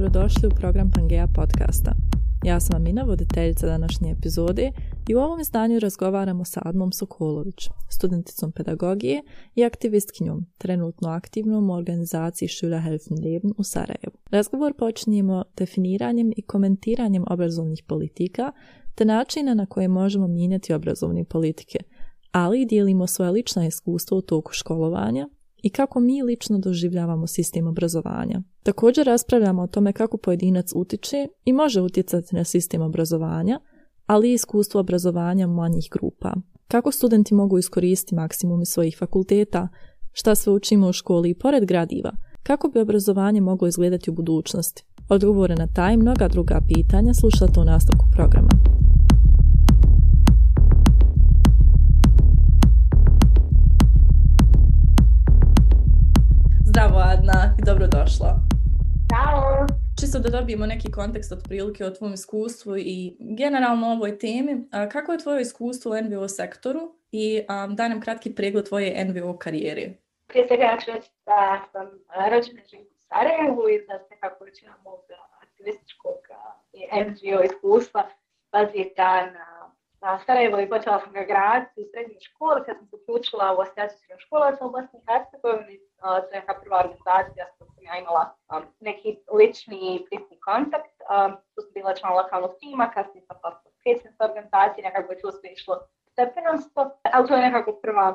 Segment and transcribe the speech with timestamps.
[0.00, 1.92] dobrodošli u program Pangea podcasta.
[2.44, 4.72] Ja sam Amina, voditeljica današnje epizode
[5.08, 9.22] i u ovom izdanju razgovaramo sa Admom Sokolović, studenticom pedagogije
[9.54, 14.12] i aktivistkinjom, trenutno aktivnom u organizaciji Schüler Helfen Leben u Sarajevu.
[14.30, 18.52] Razgovor počinjemo definiranjem i komentiranjem obrazovnih politika
[18.94, 21.78] te načina na koje možemo mijenjati obrazovne politike,
[22.32, 25.28] ali i dijelimo svoje lična iskustva u toku školovanja
[25.62, 28.42] i kako mi lično doživljavamo sistem obrazovanja.
[28.62, 33.60] Također raspravljamo o tome kako pojedinac utiče i može utjecati na sistem obrazovanja,
[34.06, 36.32] ali i iskustvo obrazovanja manjih grupa.
[36.68, 39.68] Kako studenti mogu iskoristiti maksimum svojih fakulteta,
[40.12, 42.10] šta sve učimo u školi i pored gradiva,
[42.42, 44.84] kako bi obrazovanje moglo izgledati u budućnosti.
[45.08, 48.50] Odgovore na taj i mnoga druga pitanja slušate u nastavku programa.
[56.90, 58.30] Zdravo Adna i dobrodošla.
[59.10, 59.66] Ćao.
[60.00, 64.68] Čisto da dobijemo neki kontekst otprilike o tvom iskustvu i generalno o ovoj temi.
[64.92, 66.80] Kako je tvoje iskustvo u NVO sektoru
[67.12, 67.42] i
[67.76, 69.90] daj nam kratki pregled tvoje NVO karijere.
[70.26, 71.86] Prije svega ja ću reći da sam
[72.30, 75.00] rođena u Sarajevu i da se kako većina mog
[75.42, 76.20] aktivističkog
[77.06, 78.08] NGO iskustva
[78.52, 79.59] bazira na na
[80.26, 84.16] Sarajevo i počela sam ga graditi u srednjoj školi kad sam se uključila u asocijaciju
[84.18, 85.76] školaca u Bosni i Hercegovini.
[86.00, 88.24] To je neka prva organizacija s kojom sam ja imala
[88.80, 90.96] neki lični prisni kontakt.
[91.54, 95.48] Tu sam bila član lokalnog tima, kasnije sam postala predsjednica organizacije, nekako je tu sve
[95.52, 95.74] išlo
[96.12, 96.70] stepenosti,
[97.14, 98.06] ali to je nekako prva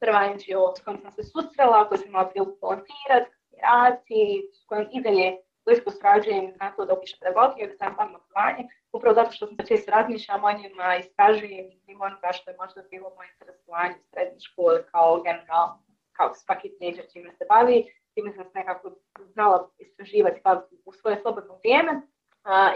[0.00, 3.30] prva NGO s kojom sam se susrela, koju sam imala priliku volontirati,
[3.62, 8.18] raditi, s kojom i dalje blisko srađujem na to da upišem pedagogiju, da sam tamo
[8.18, 8.62] obrazovanje,
[8.92, 13.08] upravo zato što sam često razmišljam o njima, istražujem i onoga što je možda bilo
[13.16, 15.68] moje interesovanje u srednjoj školi kao general,
[16.16, 17.78] kao svaki teenager čime se bavi,
[18.14, 18.90] time sam se nekako
[19.32, 20.40] znala istraživati
[20.84, 21.92] u svoje slobodno vrijeme.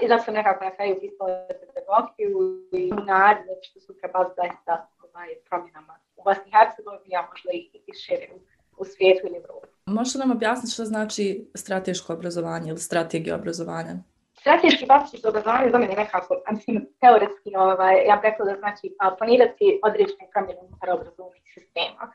[0.02, 2.38] I zato sam nekako na kraju upisala pedagogiju
[2.72, 7.50] i nadi da će sutra baviti zaista ovaj, promjenama u Bosni i Hercegovini, a možda
[7.52, 8.38] i, i šire u,
[8.80, 9.77] u svijetu ili Evropi.
[9.88, 13.94] Možeš nam objasniti što znači strateško obrazovanje ili strategija obrazovanja?
[14.40, 19.80] Strateški bastić obrazovanje za mene nekako, mislim, teoretski, ovaj, ja bih rekla da znači planirati
[19.82, 22.12] određene promjene unutar obrazovnih sistema.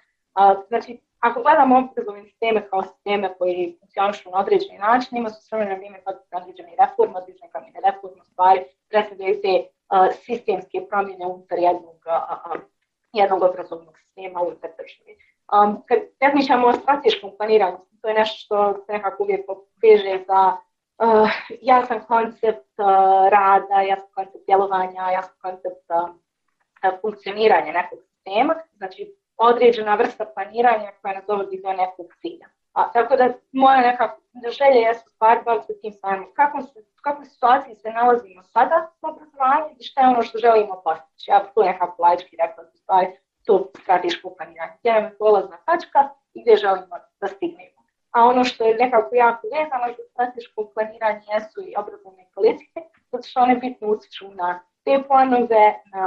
[0.67, 5.51] znači, ako gledamo obrazovne sisteme kao sisteme koji funkcionišu na određeni način, ima su s
[5.51, 5.99] vremenom vrijeme
[6.39, 8.59] određene reforme, određene promjene reforme, stvari
[8.89, 9.53] predstavljaju te
[10.25, 11.99] sistemske promjene unutar jednog,
[13.13, 15.11] jednog obrazovnog sistema unutar države.
[15.53, 19.45] Um, kad razmišljamo o strateškom planiranju, to je nešto što se nekako uvijek
[19.81, 21.29] veže za uh,
[21.61, 22.85] jasan koncept uh,
[23.29, 26.09] rada, jasan koncept djelovanja, jasan koncept uh,
[27.01, 32.47] funkcioniranja nekog sistema, znači određena vrsta planiranja koja nas dovodi do nekog cilja.
[32.73, 34.21] A, tako da moja nekako
[34.57, 36.33] želje jesu stvar baviti se tim samim.
[36.33, 40.81] Kako se, kakvoj situaciji se nalazimo sada s obrazovanjem i šta je ono što želimo
[40.83, 41.31] postići.
[41.31, 43.07] Ja tu nekako laički rekla su stvari
[43.45, 44.73] to strateško planiranje.
[44.79, 47.83] Gdje je polazna tačka i gdje želimo da stignemo.
[48.11, 52.79] A ono što je nekako jako vezano za strateško planiranje jesu i obrazovne politike,
[53.11, 56.05] zato što one bitno utječu na te planove, na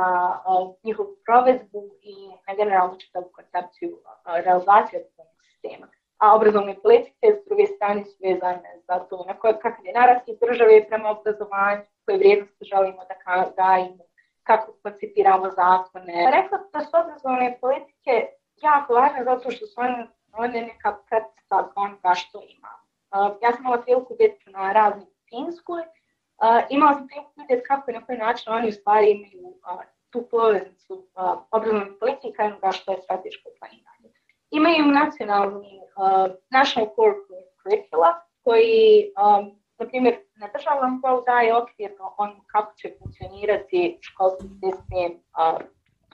[0.84, 2.14] njihovu provedbu i
[2.46, 3.98] na generalnu čitavu koncepciju
[4.44, 5.86] realizacije obrazovnog sistema.
[6.18, 10.86] A obrazovne politike s druge strane su vezane za to na koje, kakav je države
[10.88, 13.14] prema obrazovanju, koje vrijednosti želimo da
[13.56, 14.04] gajimo,
[14.46, 16.30] kako koncipiramo zakone.
[16.36, 18.26] Rekla da su obrazovne politike
[18.62, 22.82] jako važne zato što su one, one neka pretpostavka onoga što imamo.
[23.10, 27.90] Uh, ja sam imala priliku biti na raznim Finskoj, uh, imala sam priliku vidjeti kako
[27.90, 32.46] i na koji način oni u stvari imaju uh, tu poveznicu uh, obrazovnih politika i
[32.46, 34.08] onoga što je strateško planiranje.
[34.50, 37.16] Imaju nacionalni uh, National Core
[37.62, 38.10] Curricula
[38.44, 45.22] koji um, na primjer, na državnom nivou daje okvirno on kako će funkcionirati školski sistem,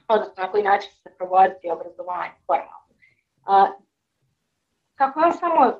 [0.09, 3.77] odnosno na koji način se provoditi obrazovanje formalno.
[4.95, 5.73] Kako je samo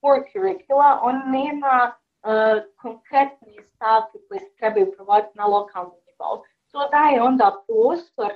[0.00, 1.92] for curricula, on nema
[2.82, 6.42] konkretne stavke koje se trebaju provoditi na lokalnom nivou.
[6.72, 8.32] To daje onda prostor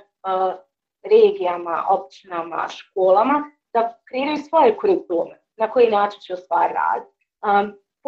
[1.02, 7.26] regijama, općinama, školama da kreiraju svoje kurikulume, na koji način će u stvari raditi.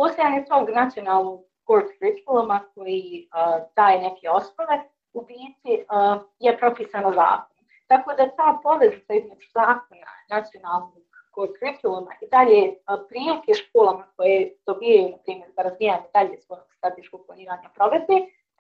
[0.01, 4.77] Postojanje tog nacionalnog core curriculuma koji uh, daje neke osnove,
[5.13, 7.65] u biti uh, je propisano zakonom.
[7.87, 11.03] Tako da ta poveznica između zakona nacionalnog
[11.35, 12.77] core curriculuma i dalje uh,
[13.09, 18.17] prilike školama koje dobijaju, na primjer, za razvijanje dalje svojeg strateškog planiranja provedbe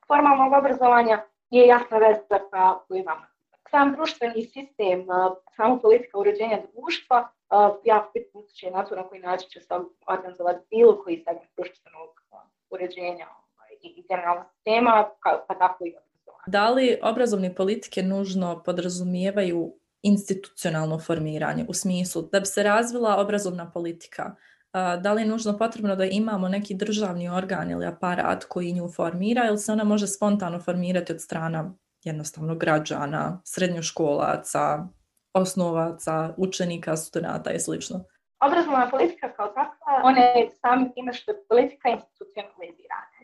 [0.06, 1.16] formalnog obrazovanja
[1.50, 2.38] je jasna veza
[2.88, 3.24] koju imamo
[3.70, 5.06] sam društveni sistem,
[5.56, 7.28] samo politika uređenja društva,
[7.84, 9.74] jako bitno utječe na to na koji način će se
[10.06, 12.10] organizovati bilo koji segment društvenog
[12.70, 15.08] uređenja ovaj, i generalnog sistema,
[15.48, 15.94] pa tako i
[16.46, 23.70] Da li obrazovne politike nužno podrazumijevaju institucionalno formiranje u smislu da bi se razvila obrazovna
[23.70, 24.34] politika?
[25.02, 29.46] Da li je nužno potrebno da imamo neki državni organ ili aparat koji nju formira
[29.46, 31.74] ili se ona može spontano formirati od strana
[32.04, 34.86] jednostavno građana, srednjoškolaca,
[35.34, 37.74] osnovaca, učenika, studenta i sl.
[38.40, 43.20] Obrazovna politika kao takva, ona je samim time što je politika institucionalizirana.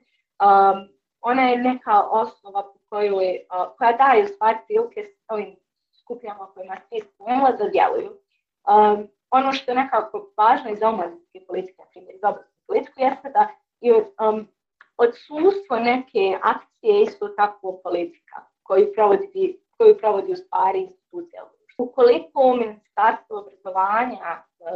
[0.46, 0.88] Um,
[1.20, 5.56] ona je neka osnova po kojoj, uh, koja daje u stvari prilike s ovim
[6.02, 8.10] skupinama kojima svi spomenula da djeluju.
[8.10, 13.00] Um, ono što je nekako važno i za omladinske politike, na primjer za obrazovnu politiku,
[13.00, 13.48] jeste da
[13.80, 14.48] je um,
[14.96, 21.42] odsustvo neke akcije isto tako politika koju provodi, koju provodi u stvari institucija.
[21.78, 24.68] Ukoliko ministarstvo obrazovanja uh,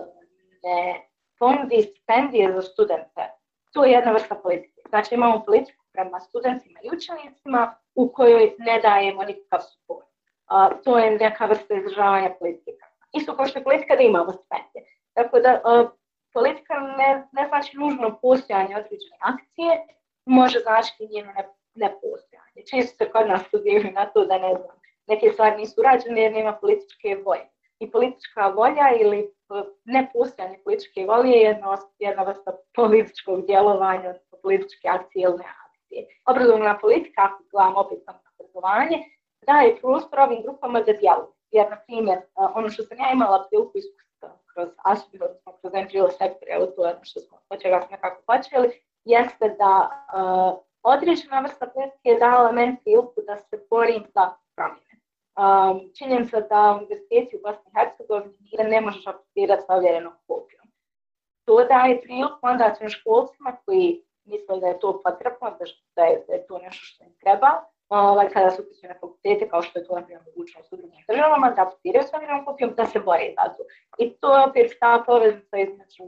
[0.62, 1.06] ne
[1.38, 3.22] ponudi stipendije za studente,
[3.72, 4.81] to je jedna vrsta politike.
[4.88, 10.06] Znači imamo politiku prema studentima i učenicima u kojoj ne dajemo nikakav suport.
[10.06, 12.87] Uh, to je neka vrsta izražavanja politika.
[13.12, 14.84] Isto kao što je politika da imamo stipendije.
[15.14, 15.90] Tako da uh,
[16.32, 19.87] politika ne, ne znači nužno postojanje određene akcije,
[20.25, 21.32] može značiti njeno
[21.80, 22.62] nepostojanje.
[22.70, 26.52] Često kod nas studiraju na to da ne znam, neke stvari nisu rađene jer nema
[26.52, 27.48] političke volje.
[27.78, 29.34] I politička volja ili
[29.84, 31.56] nepostojanje političke volje je
[31.98, 36.06] jedna, vrsta političkog djelovanja, političke akcije ili ne akcije.
[36.26, 38.98] Obrazovna politika, ako gledamo opet na obrazovanje,
[39.46, 41.32] daje prostor ovim grupama da djeluju.
[41.50, 46.10] Jer, na primjer, ono što sam ja imala priliku iskustva kroz ASPI, odnosno kroz NGO
[46.10, 47.58] sektor, evo to ono što smo, od
[48.26, 48.68] počeli,
[49.04, 54.94] jeste da uh, određena vrsta politike je dala meni priliku da se borim za promjene.
[55.40, 60.66] Um, činjenica da univerziteti u Bosni i Hercegovini ne možeš aplicirati sa ovjerenom kopijom.
[61.44, 65.64] To daje priliku onda školcima koji misle da je to potrebno, da
[66.28, 67.50] da je to nešto što im treba,
[67.90, 71.04] ovaj, kada su upisuju na fakultete, kao što je to na primjer mogućnost u drugim
[71.08, 71.70] državama, da
[72.02, 73.62] sa ovjerenom kopijom, da se bore za to.
[73.98, 76.04] I to je opet ta poveznica između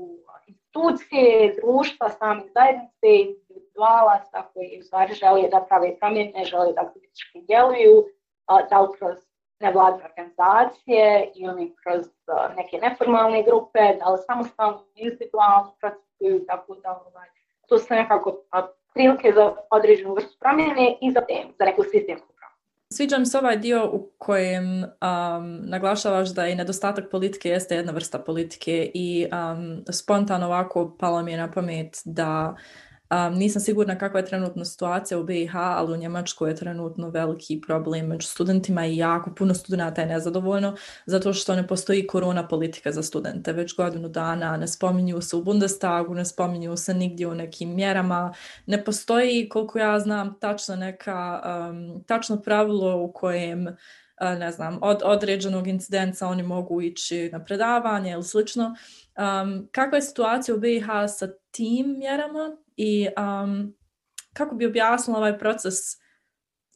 [0.46, 7.40] institucije, društva, samih zajednice, individualaca koji u stvari žele da prave promjene, žele da politički
[7.40, 8.06] djeluju,
[8.70, 9.18] da li kroz
[9.60, 12.06] nevladne organizacije ili kroz
[12.56, 15.76] neke neformalne grupe, da li samostalno, individualno
[16.46, 17.28] tako da ovaj,
[17.68, 18.42] to su nekako
[18.94, 22.32] prilike za određenu vrstu promjene i za temu, za neku sistemsku
[22.92, 27.92] Sviđa mi se ovaj dio u kojem um, naglašavaš da i nedostatak politike jeste jedna
[27.92, 32.56] vrsta politike i um, spontano ovako palo mi je na pamet da
[33.12, 37.60] Um, nisam sigurna kakva je trenutno situacija u BiH, ali u Njemačkoj je trenutno veliki
[37.66, 40.76] problem među studentima i jako puno studenta je nezadovoljno
[41.06, 43.52] zato što ne postoji korona politika za studente.
[43.52, 48.34] Već godinu dana ne spominju se u Bundestagu, ne spominju se nigdje u nekim mjerama.
[48.66, 53.66] Ne postoji, koliko ja znam, tačno neka, um, tačno pravilo u kojem
[54.20, 58.64] ne znam, od određenog incidenta oni mogu ići na predavanje ili slično.
[58.64, 62.61] Um, kakva je situacija u BiH sa tim mjerama?
[62.76, 63.74] I um,
[64.32, 65.74] kako bi objasnila ovaj proces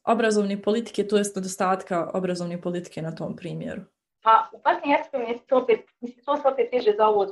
[0.04, 3.82] obrazovne politike, to jest nedostatka obrazovne politike na tom primjeru?
[4.22, 7.24] Pa u Bosni i Hercegovini to opet, mislim, to se opet teže za ovo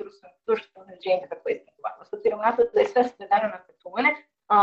[0.46, 2.06] društveno, uređenje za koje smo govorili.
[2.10, 4.10] S obzirom na to da je sve svedeno na kartone,
[4.48, 4.58] a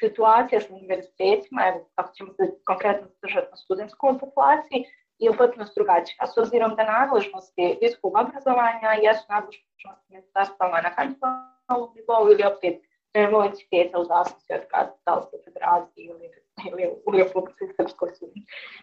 [0.00, 4.80] situacija sa univerzitetima, evo, ako ćemo se konkretno držati na studentskoj populaciji,
[5.18, 6.26] je u potpunosti drugačija.
[6.32, 12.76] S obzirom da nadležnosti visokog obrazovanja jesu nadležnosti ministarstva na kantonalnom nivou ili opet
[13.14, 16.30] entiteta u zavisnosti od kada da li se federaciji ili,
[16.68, 18.40] ili u Republici Srpskoj sudi.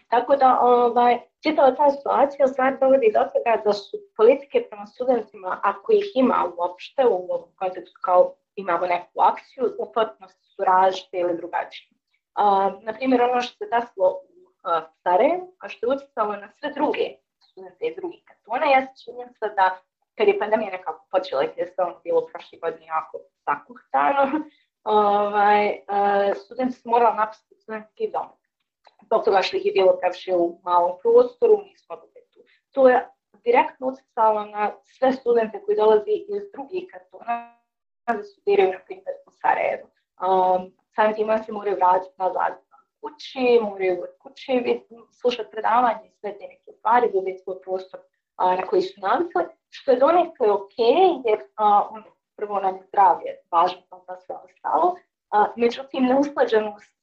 [0.08, 5.60] Tako da, ovaj, čitava ta situacija stvar dovodi do toga da su politike prema studentima,
[5.62, 11.18] ako ih ima uopšte u ovom kontekstu kao imamo neku akciju, u potpunosti su različite
[11.18, 11.88] ili drugačije.
[12.38, 16.72] Uh, naprimjer, ono što se desilo u uh, Sarajevu, a što je utjecalo na sve
[16.72, 17.06] druge
[17.40, 19.66] studente iz drugih kantona, je činjenica da
[20.18, 24.24] kad je pandemija nekako počela i je sve ono bilo prošle godine jako zakuhtano,
[24.84, 28.28] ovaj, uh, studenti su morali napustiti studentski dom.
[29.06, 32.40] Zbog toga što ih je bilo previše u malom prostoru, nismo bili tu.
[32.74, 33.08] To je
[33.44, 37.54] direktno utjecalo na sve studente koji dolazi iz drugih kantona
[38.06, 39.86] da studiraju, na primjer, u Sarajevu.
[40.26, 42.52] Um, samim tim se moraju vratiti nazad
[43.00, 44.52] kući, moraju od kuće
[45.20, 48.00] slušati predavanje i sve te neke stvari, dobiti svoj prostor
[48.38, 50.78] a, na koji su navikli, što je donekle ok,
[51.24, 52.04] jer a, ono,
[52.36, 54.96] prvo nam je zdravlje važno pa za sve ostalo,
[55.30, 56.98] a, međutim neusklađenost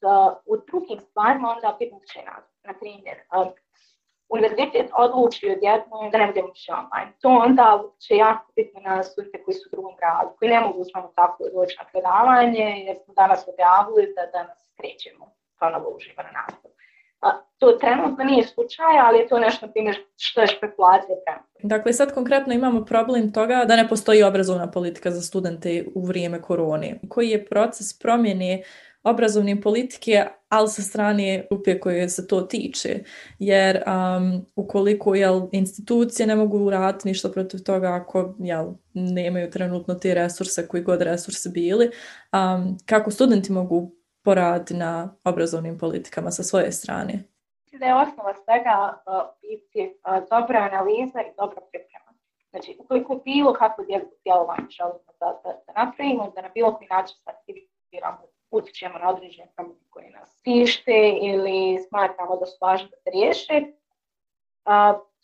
[0.46, 2.44] u drugim stvarima onda biti će nas.
[2.64, 3.16] Na primjer,
[4.28, 7.12] univerzitet odluči odjedno da ne budemo više online.
[7.20, 10.84] To onda će jako bitno na studente koji su u drugom gradu, koji ne mogu
[10.92, 15.24] samo tako doći na predavanje, jer smo danas objavili da danas krećemo
[15.60, 16.74] ponovo uživo na nastavu.
[17.58, 21.68] To trenutno nije slučaj, ali je to nešto primjer što je špekulacija trenutno.
[21.68, 26.42] Dakle, sad konkretno imamo problem toga da ne postoji obrazovna politika za studente u vrijeme
[26.42, 27.00] korone.
[27.08, 28.62] Koji je proces promjene
[29.06, 32.98] obrazovne politike, ali sa strane grupe koje se to tiče.
[33.38, 39.94] Jer um, ukoliko jel, institucije ne mogu uraditi ništa protiv toga ako jel, nemaju trenutno
[39.94, 41.90] te resurse koji god resursi bili,
[42.32, 43.92] um, kako studenti mogu
[44.26, 47.14] poraditi na obrazovnim politikama sa svoje strane?
[47.80, 49.02] Da je osnova svega
[49.42, 49.80] biti
[50.30, 52.10] dobra analiza i dobra priprema.
[52.50, 53.82] Znači, ukoliko bilo kako
[54.24, 58.18] djelovanje želimo da, da, da napravimo, da na bilo koji način se aktiviramo
[58.50, 63.56] utječemo na određene promjene koje nas tište ili smatramo da su važne da se riješe.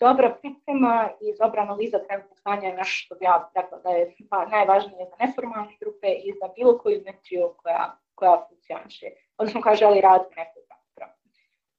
[0.02, 3.90] A, dobra priprema i dobra analiza trenutnog stanja je nešto što bi ja rekla da
[3.90, 9.06] je pa, najvažnije za neformalne grupe i za bilo koju metiju koja, koja funkcioniše,
[9.38, 10.62] odnosno koja želi raditi nekog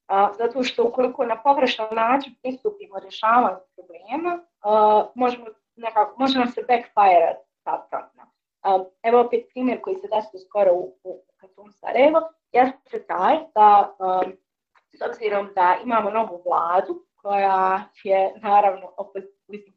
[0.07, 6.47] a, zato što ukoliko na pogrešan način pristupimo rješavanju problema, a, možemo nekako, može nam
[6.47, 8.09] se backfire ta.
[9.03, 14.33] Evo opet primjer koji se desio skoro u, u Katun Sarajevo, jeste taj da um,
[14.93, 18.87] s obzirom da imamo novu vladu koja je naravno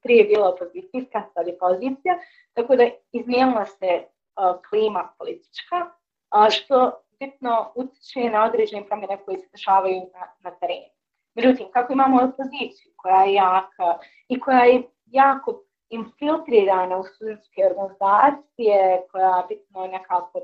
[0.02, 2.18] prije bila opozicijska, sad je pozicija,
[2.54, 9.38] tako da izmijenila se uh, klima politička, uh, što bitno utječe na određene promjene koje
[9.38, 10.92] se dešavaju na, na terenu.
[11.34, 13.98] Međutim, kako imamo opoziciju koja je jaka
[14.28, 20.40] i koja je jako infiltrirana u studentske organizacije, koja bitno nekako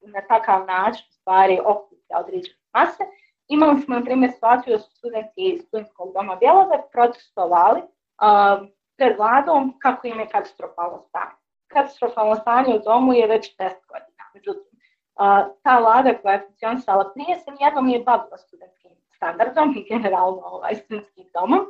[0.00, 3.04] na takav način stvari okuplja određene mase.
[3.48, 9.16] Imali smo, na primjer, situaciju da su studenti iz studentskog doma Bjelove protestovali um, pred
[9.16, 11.36] vladom kako im je katastrofalno stanje.
[11.66, 13.58] Katastrofalno stanje u domu je već 10
[13.88, 14.22] godina.
[14.34, 14.72] Međutim,
[15.20, 20.42] uh, ta vlada koja je funkcionisala prije se nijednom nije bavila studentskim standardom i generalno
[20.44, 21.60] ovaj, studentskim domom.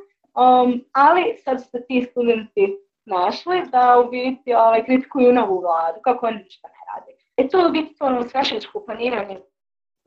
[0.43, 6.27] Um, ali sad su ti studenti našli da u biti ovaj, kritikuju novu vladu, kako
[6.27, 7.11] oni ništa ne rade.
[7.37, 8.23] E to je u biti to ono
[8.85, 9.39] planiranje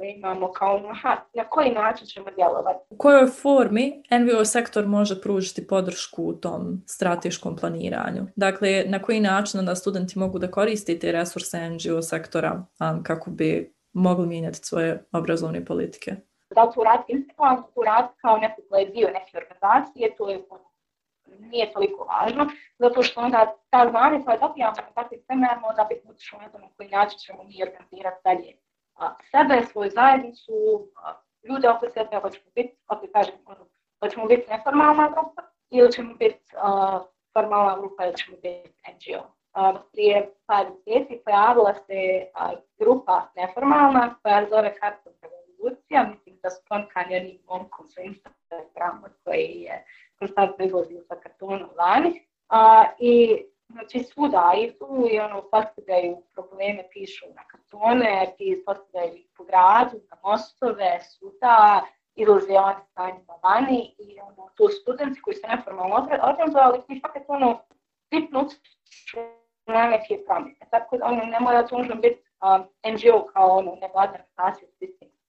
[0.05, 2.79] imamo kao aha, na koji način ćemo djelovati.
[2.91, 8.27] U kojoj formi NVO sektor može pružiti podršku u tom strateškom planiranju?
[8.37, 13.31] Dakle, na koji način da studenti mogu da koriste te resurse NGO sektora um, kako
[13.31, 16.17] bi mogli mijenjati svoje obrazovne politike?
[16.55, 20.31] Da li tu raditi institucionalno, tu raditi kao neko koji je dio neke organizacije, to
[20.31, 20.45] je
[21.41, 22.47] nije toliko važno,
[22.79, 26.89] zato što onda ta znanja koja dobijamo na takvim seminarima, onda bi utišlo na koji
[26.89, 28.66] način ćemo mi organizirati dalje
[29.31, 30.53] sebe, svoju zajednicu,
[31.49, 33.67] ljude oko sebe, hoćemo biti, opet kažem, ono,
[34.01, 37.01] hoćemo biti neformalna grupa ili ćemo biti a,
[37.33, 39.27] formalna grupa ili ćemo biti NGO.
[39.53, 46.51] A, prije par mjeseci pojavila se a, grupa neformalna koja zove Karton revolucija, mislim da
[46.51, 49.85] su kontani jednim momkom sa Instagramom koji je
[50.19, 52.23] konstantno izlazio sa kartonom vani.
[52.49, 58.35] A, I znači svuda tu i ono postavljaju probleme, pišu na kartone,
[58.67, 61.83] postavljaju ih po gradu, na mostove, svuda,
[62.15, 67.23] izlaze oni sa njima vani i ono, to studenti koji se neformalno organizovali, i fakat
[67.29, 67.61] ono,
[68.11, 68.49] bitno
[69.67, 70.67] na neke promjene.
[70.71, 74.69] Tako da ono, ne mora to možda biti um, NGO kao ono, nevladna organizacija,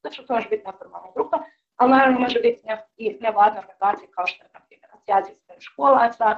[0.01, 1.37] znači to može biti neformalna grupa,
[1.75, 2.61] ali naravno može biti
[2.97, 6.37] i nevladna organizacija kao što je, na primjer, asocijacija školaca,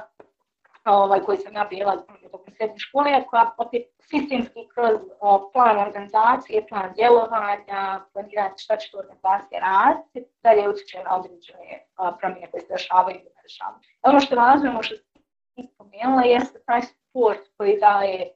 [0.84, 6.66] ovaj, koji sam ja bila u srednje škole, koja opet sistemski kroz o, plan organizacije,
[6.68, 11.86] plan djelovanja, planirati šta će to organizacija raditi, dalje utječe na određene
[12.18, 13.80] promjene koje se dešavaju i ne dešavaju.
[14.02, 18.30] Ono što je važno, ono što sam spomenula, jeste taj support koji daje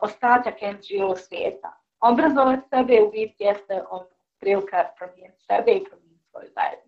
[0.00, 1.70] ostatak NGO svijeta.
[2.00, 4.08] Obrazovati sebe u biti jeste ono,
[4.40, 6.87] prilika promijeniti sebe i promijeniti svoju zajednicu.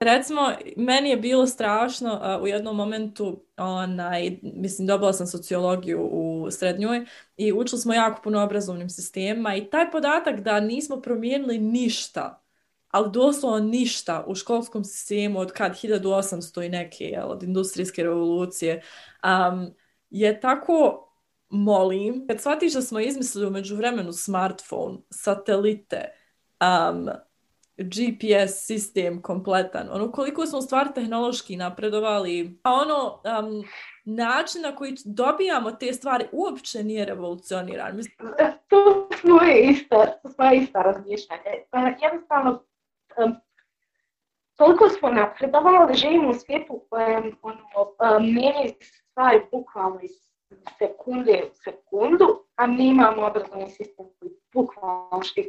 [0.00, 6.50] Recimo, meni je bilo strašno uh, u jednom momentu, onaj, mislim, dobila sam sociologiju u
[6.50, 12.42] srednjoj i učili smo jako puno obrazovnim sistemima i taj podatak da nismo promijenili ništa,
[12.88, 18.82] ali doslovno ništa u školskom sistemu od kad 1800 i neke, jel, od industrijske revolucije,
[19.24, 19.74] um,
[20.10, 21.08] je tako
[21.48, 26.04] molim, kad shvatiš da smo izmislili umeđu vremenu smartphone, satelite,
[26.60, 27.08] um,
[27.78, 33.64] GPS sistem kompletan, ono koliko smo stvar tehnološki napredovali, a ono um,
[34.04, 37.98] način na koji dobijamo te stvari uopće nije revolucioniran.
[38.68, 41.42] To smo moje ista, to smo ista razmišljanje.
[41.70, 42.62] Pa jednostavno,
[43.24, 43.34] um,
[44.56, 50.10] toliko smo napredovali, živimo u svijetu u kojem ono, mijenjaju stvari bukvalno iz
[50.78, 55.40] sekunde u sekundu, a mi imamo obrazovni sistem koji bukvalno što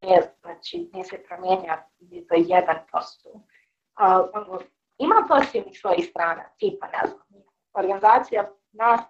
[0.00, 3.28] je, znači ne se promijenja za jedan posto.
[4.34, 4.60] Ono,
[4.98, 7.42] ima pozitivnih svojih strana, tipa, ne znam,
[7.74, 9.00] organizacija nas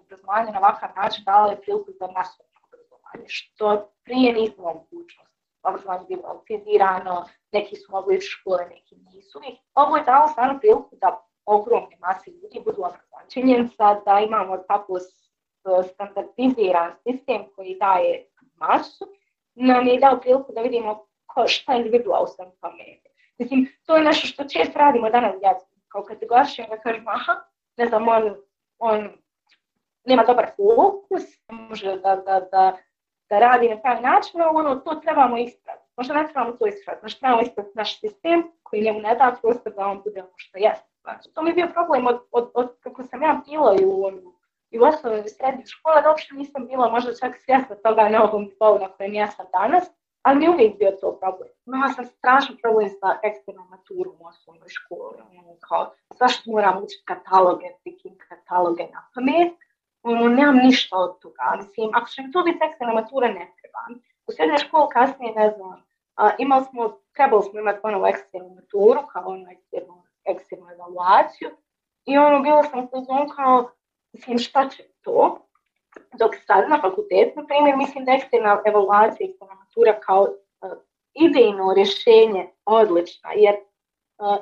[0.00, 5.32] obrazovanje na ovakav način dala je priliku za masovno obrazovanje, što prije nismo mogućnost.
[5.62, 9.40] Obrazovanje je bilo autizirano, neki su mogli u škole, neki nisu.
[9.48, 13.30] I ovo je dalo stvarno priliku da ogromne mase ljudi budu obrazovani.
[13.30, 14.98] Činjenica da imamo tako
[15.92, 19.04] standardiziran sistem koji daje masu,
[19.66, 23.08] nam je dao priliku da vidimo ko, šta individual sam pameti.
[23.38, 25.66] Mislim, to je nešto što često radimo danas djecu.
[25.88, 27.32] Kao se ga kažemo, aha,
[27.76, 28.36] ne znam, on,
[28.78, 29.08] on
[30.04, 32.76] nema dobar fokus, može da, da, da,
[33.30, 35.86] da radi na taj način, ono, to trebamo ispraviti.
[35.96, 39.72] Možda ne trebamo to ispraviti, možda trebamo ispraviti naš sistem koji njemu ne da prostor
[39.72, 40.88] da on bude ono što jeste.
[41.02, 44.10] Znači, to mi je bio problem od, od, od kako sam ja bila i u,
[44.70, 48.42] i u osnovnoj srednjoj škole, da uopšte nisam bila možda čak svjesna toga na ovom
[48.42, 49.84] nivou na kojem ja sam danas,
[50.22, 51.48] ali mi je uvijek bio to problem.
[51.66, 55.16] Imala sam strašan problem sa eksternom maturom u osnovnoj školi.
[55.38, 59.52] Ono, kao, zašto moram učiti kataloge, freaking kataloge na pamet,
[60.02, 61.54] ono, nemam ništa od toga.
[61.56, 63.92] Mislim, ako će mi to biti eksterna matura, ne trebam.
[64.26, 65.82] U srednjoj školi kasnije, ne znam,
[66.16, 66.82] a, imali smo,
[67.14, 71.48] trebali smo imati ponovo eksternu maturu, kao ono eksternu, eksternu evaluaciju.
[72.04, 73.70] I ono, bilo sam u kao,
[74.18, 75.38] mislim, šta će to?
[76.18, 80.72] Dok sad na fakultetu, na primjer, mislim da eksterna evaluacija i matura kao uh,
[81.14, 83.54] idejno rješenje odlična, jer
[84.18, 84.36] uh,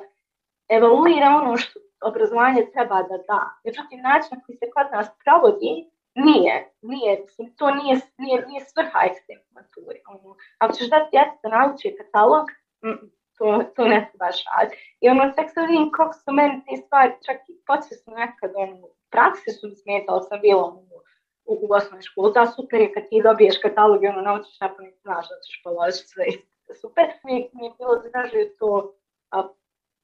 [0.69, 3.41] evaluira ono što obrazovanje treba da da.
[3.65, 7.25] Međutim, način na koji se kod nas provodi nije, nije,
[7.57, 9.99] to nije, nije, nije svrha ekstremne mature.
[10.07, 12.45] Ono, ako ćeš dati djecu da nauči katalog,
[12.85, 13.01] mm,
[13.37, 14.75] to, to ne se baš radi.
[15.01, 18.87] I ono, tek sad vidim kako su meni te stvari, čak i podsvjesno nekad, ono,
[19.11, 20.79] praksi su smetala, sam bila u,
[21.45, 22.33] u, u osnovnoj školi.
[22.33, 26.07] Da, super je kad ti dobiješ katalog i ono, naučiš napamet, znaš da ćeš položiti
[26.07, 26.25] sve.
[26.81, 27.95] Super, mi, mi je bilo
[28.59, 28.93] to
[29.31, 29.47] a,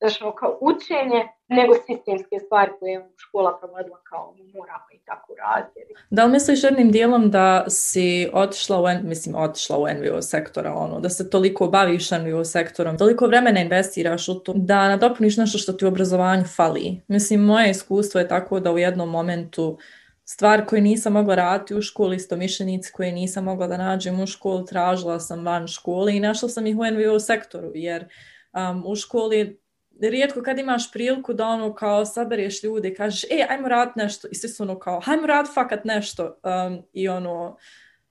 [0.01, 5.79] zašto kao učenje, nego sistemske stvari koje je škola provodila kao moramo i tako raditi.
[6.09, 10.99] Da li misliš jednim dijelom da si otišla u, mislim, otišla u NVO sektora, ono,
[10.99, 15.73] da se toliko baviš NVO sektorom, toliko vremena investiraš u to, da nadopuniš nešto što
[15.73, 17.01] ti u obrazovanju fali.
[17.07, 19.77] Mislim, moje iskustvo je tako da u jednom momentu
[20.25, 24.65] stvar koju nisam mogla raditi u školi, mišljenici koje nisam mogla da nađem u školu,
[24.65, 28.07] tražila sam van škole i našla sam ih u NVO sektoru, jer
[28.53, 29.62] um, u školi
[30.01, 34.27] rijetko kad imaš priliku da ono kao sabereš ljude i kažeš e, ajmo raditi nešto
[34.31, 37.57] i svi su ono kao ajmo raditi fakat nešto um, i ono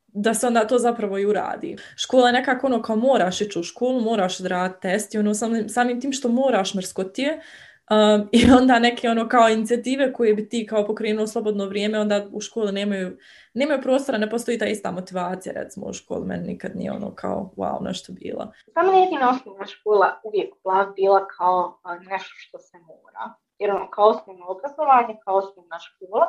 [0.07, 1.77] da se onda to zapravo i uradi.
[1.97, 5.69] Škola je nekako ono kao moraš ići u školu, moraš raditi test i ono samim,
[5.69, 7.41] samim tim što moraš mrskotije,
[7.93, 12.27] Um, I onda neke ono kao inicijative koje bi ti kao pokrenuo slobodno vrijeme, onda
[12.33, 13.19] u školi nemaju,
[13.55, 17.51] nemaju prostora, ne postoji ta ista motivacija recimo u školi, meni nikad nije ono kao
[17.57, 18.53] wow, nešto bila.
[18.75, 20.55] Samo jedina osnovna škola uvijek
[20.97, 23.35] bila kao nešto što se mora.
[23.59, 26.27] Jer ono kao osnovno obrazovanje, kao osnovna škola,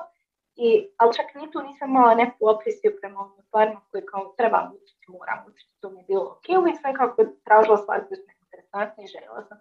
[0.56, 4.66] i, ali čak ni tu nisam imala neku opresiju prema ovim stvarima koje kao trebam
[4.82, 6.46] učiti, moram učiti, to mi je bilo ok.
[6.60, 9.58] Uvijek sam kako tražila stvari koje su interesantne i željela sam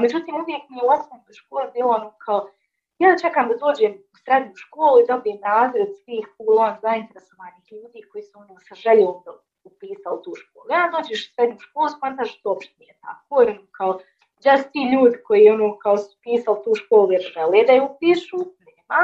[0.00, 2.48] međutim, uvijek mi je u osnovnoj školi bilo ono kao,
[2.98, 8.22] ja čekam da dođem u srednju školu i dobijem razred svih full-on zainteresovanih ljudi koji
[8.22, 9.30] su ono sa željom da
[9.64, 10.66] upisali tu školu.
[10.70, 13.34] Ja dođeš u srednju školu, skontaš što uopšte nije tako.
[13.42, 14.00] Ono, kao,
[14.44, 18.38] just ti ljudi koji ono, kao su pisali tu školu jer žele da je upišu,
[18.66, 19.00] nema.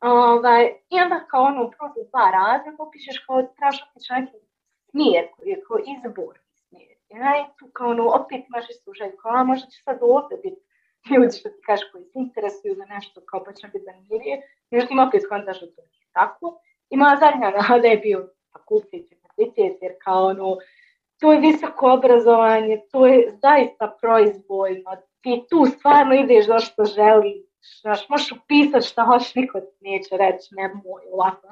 [0.00, 4.38] Ovaj, I onda kao ono, prođu dva razreda, upišeš kao otići neki
[4.90, 6.41] smjer koji je kao izbor
[7.16, 10.62] ja tu kao ono, opet imaš istu želju, kao a možda će sad ovdje biti
[11.10, 14.98] ljudi što ti kažeš koji se interesuju za nešto, kao pa će biti zanimljivije, međutim
[14.98, 16.60] opet kontaš da to tako.
[16.90, 20.56] I moja zadnja rada je bio fakultet univerzitet, jer kao ono,
[21.20, 27.42] to je visoko obrazovanje, to je zaista proizvoljno, ti tu stvarno ideš do što želiš,
[27.80, 31.48] znaš, možeš upisati šta hoćeš, niko ti neće reći, nemoj, ovako.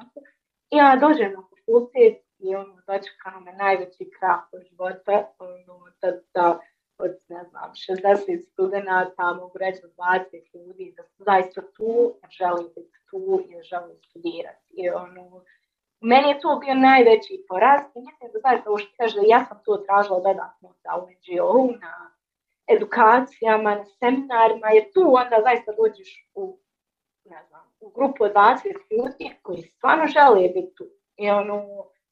[0.71, 6.11] I ja dođem na fakultet i ono, dočekano me najveći krah od života, ono, da,
[6.33, 6.59] da
[6.97, 12.97] od, ne znam, 60 studenta, mogu reći 20 ljudi, da su zaista tu, želim biti
[13.09, 14.65] tu i želim studirati.
[14.69, 15.43] I ono,
[16.01, 19.61] meni je to bio najveći poraz i mislim da zaista ovo što kaže, ja sam
[19.65, 21.93] to tražila dodatno da u NGO, na
[22.75, 26.59] edukacijama, na seminarima, jer tu onda zaista dođeš u,
[27.25, 30.85] ne znam, u grupu od 20 ljudi koji stvarno žele biti tu.
[31.17, 31.65] I ono,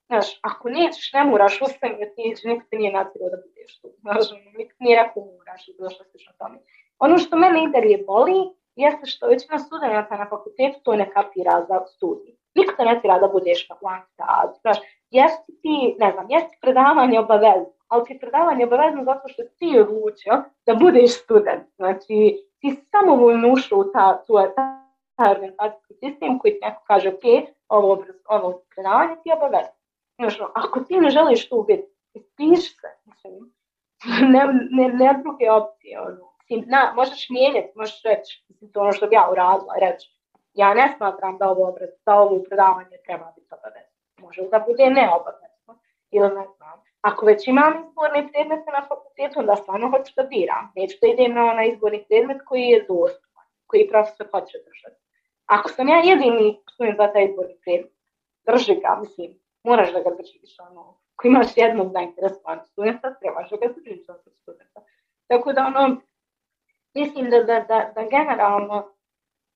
[0.10, 3.88] Znaš, ako nećeš, ne moraš ostati otići, niko ti nije natjerao da budeš tu.
[4.02, 6.58] Znaš, ono, niko nije rekao moraš i bilo što slično tome.
[7.00, 8.39] Ono što mene i dalje boli,
[8.76, 12.34] jeste što većina studenta na fakultetu to ne kapira za studij.
[12.56, 14.02] Niko te ne tjera da budeš na plan
[14.62, 14.78] Znaš,
[15.10, 20.34] jesi ti, ne znam, jesi predavanje obavezno, ali ti predavanje obavezno zato što ti odlučio
[20.65, 21.63] da budeš student.
[21.76, 22.15] Znači,
[22.60, 24.34] ti samovoljno ušao u ta, tu,
[25.32, 27.26] organizacijski sistem koji ti neko kaže, ok,
[27.67, 29.78] ovo, ovo predavanje ti je obavezno.
[30.19, 31.88] Znači, ako ti ne želiš tu biti,
[32.38, 32.88] piši se.
[33.05, 33.34] Mislim,
[34.34, 36.01] ne, ne, ne druge opcije.
[36.01, 36.29] Ono.
[36.67, 40.19] Na, možeš mijenjati, možeš reći, mislim, to ono što bi ja uradila, reći,
[40.53, 43.97] ja ne smatram da ovo, da ovo predavanje treba biti obavezno.
[44.21, 45.71] Može da bude neobavezno.
[46.12, 46.77] Ili ne znam.
[47.01, 50.71] Ako već imam izborne predmete na fakultetu, onda stvarno hoću da biram.
[50.75, 55.01] Neću da idem na onaj izborni predmet koji je dostupan, koji profesor hoće držati.
[55.45, 57.93] Ako sam ja jedini student za taj izborni predmet,
[58.47, 63.58] drži ga, mislim, moraš da ga držiš, ono, ako imaš jednog zainteresovanog studenta, trebaš da
[63.58, 64.79] ga držiš od studenta.
[65.27, 66.01] Tako da, ono,
[66.93, 68.77] mislim da, da, da, da generalno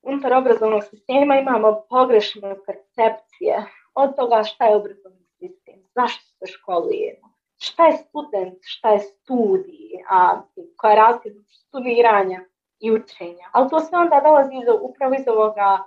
[0.02, 7.34] unutar obrazovnog sistema imamo pogrešne percepcije od toga šta je obrazovni sistem, zašto se školujemo,
[7.58, 10.42] šta je student, šta je studij, a
[10.78, 12.40] koja je razlika studiranja
[12.80, 13.50] i učenja.
[13.52, 15.84] Ali to sve onda dolazi iz, upravo iz ovoga,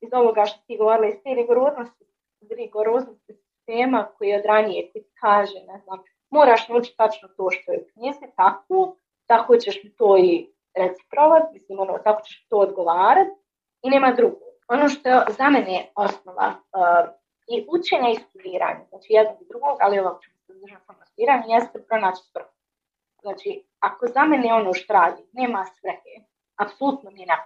[0.00, 2.04] iz ovoga što ti govorila, iz te rigoroznosti,
[2.50, 3.34] rigoroznosti
[3.70, 5.98] sistema koji od ranije, kaže, ne znam,
[6.30, 11.78] moraš naučiti tačno to što je u knjizi, tako, tako ćeš to i reciprovat, mislim,
[11.78, 13.30] ono, tako ćeš to odgovarati
[13.82, 14.44] i nema drugo.
[14.68, 17.10] Ono što je za mene osnova uh,
[17.48, 21.54] i učenja i studiranja, znači jednog i drugog, ali ovog ćemo se držati samo studiranje,
[21.54, 22.54] jeste pronaći svrhu.
[23.22, 26.14] Znači, ako za mene ono što radi nema svrhe,
[26.56, 27.36] apsolutno mi ne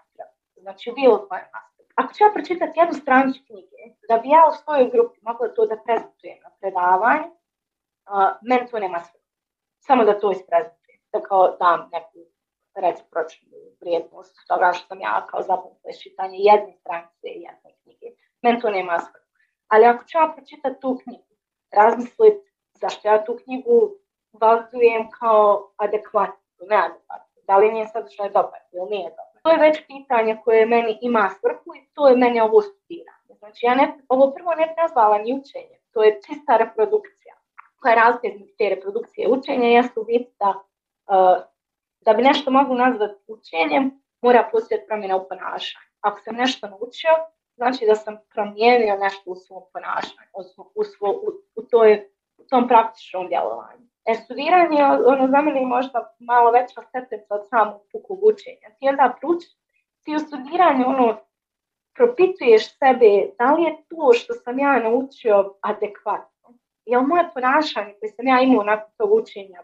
[0.56, 1.73] Znači, bilo koje aspekt.
[1.94, 5.66] Ako ću ja pročitati jednu stranicu knjige, da bi ja u svojoj grupi mogla to
[5.66, 9.26] da prezentujem na predavanje, uh, meni to nema svrhe.
[9.87, 11.00] Samo da to isprezentujem.
[11.12, 12.18] Da kao dam neku
[12.74, 13.48] recipročnu
[13.80, 18.07] vrijednost toga što sam ja kao zapamtila čitanje jedne stranice i jedne knjige.
[18.42, 19.26] Meni to nema svrhu.
[19.68, 21.35] Ali ako ću ja pročitati tu knjigu,
[21.70, 23.94] razmisliti zašto ja tu knjigu
[24.33, 29.34] vazujem kao adekvatnu, neadekvatnu, da li nije sadržaj dobar ili nije dobar.
[29.44, 33.35] To je već pitanje koje meni ima svrhu i to je meni ovo studiranje.
[33.38, 37.35] Znači ja ne, ovo prvo ne nazvala ni učenje, to je čista reprodukcija.
[37.76, 38.28] Koja je razlika
[38.59, 41.54] te reprodukcije učenja jeste u biti da uh,
[42.04, 45.88] da bi nešto mogli nazvati učenjem, mora postojati promjena u ponašanju.
[46.00, 47.11] Ako sam nešto naučio,
[47.57, 50.30] znači da sam promijenio nešto u svom ponašanju,
[50.74, 53.87] u, svo, u, u, toj, u tom praktičnom djelovanju.
[54.07, 58.69] E, studiranje ono, za mene možda malo veća stepenica od samog pukog učenja.
[58.79, 59.43] Ti onda pruč,
[60.03, 61.17] ti u studiranju ono,
[61.95, 66.59] propituješ sebe da li je to što sam ja naučio adekvatno.
[66.87, 69.61] Je li moje ponašanje koje sam ja imao nakon tog učenja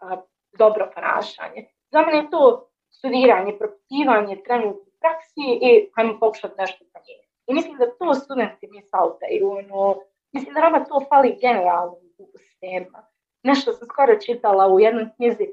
[0.00, 0.16] a,
[0.58, 1.66] dobro ponašanje?
[1.92, 7.28] Za mene je to studiranje, propitivanje trenutnih praksi i hajmo pokušati nešto promijeniti.
[7.46, 9.50] I mislim da to studenti mi saltaju.
[9.50, 9.96] Ono,
[10.32, 13.08] mislim da nama to fali generalno u sistema.
[13.50, 15.46] Nešto sam skoro čitala u jednoj knjizi,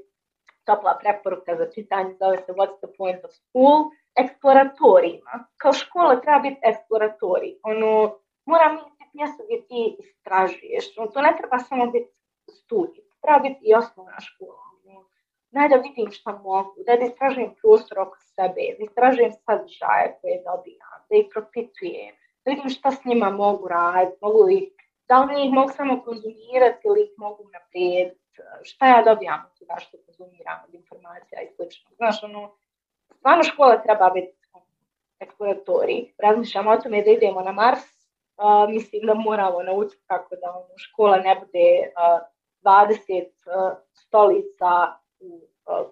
[0.68, 3.78] topla preporuka za čitanje, zove se What's the point of school,
[4.16, 5.34] eksploratorijima.
[5.58, 7.54] Kao škola treba biti eksploratorij.
[7.64, 7.92] Ono,
[8.46, 10.98] mora biti mjesto gdje ti istražuješ.
[10.98, 12.12] Ono, to ne treba samo biti
[12.50, 14.66] studij, treba biti i osnovna škola
[15.56, 20.98] daj da vidim šta mogu, da istražujem prostor oko sebe, da istražujem sadržaje koje dobijam,
[21.10, 24.75] da ih propitujem, da vidim šta s njima mogu raditi, mogu li,
[25.08, 29.80] da li ih mogu samo konzumirati ili ih mogu naprijediti, šta ja dobijam od toga
[29.80, 31.64] što konzumiram od informacija i sl.
[31.96, 32.56] Znaš, ono,
[33.18, 34.38] stvarno škola treba biti
[35.20, 36.14] eksploratorij.
[36.18, 40.78] Razmišljamo o tome da idemo na Mars, uh, mislim da moramo naučiti kako da ono,
[40.78, 44.72] škola ne bude uh, 20 uh, stolica
[45.20, 45.48] u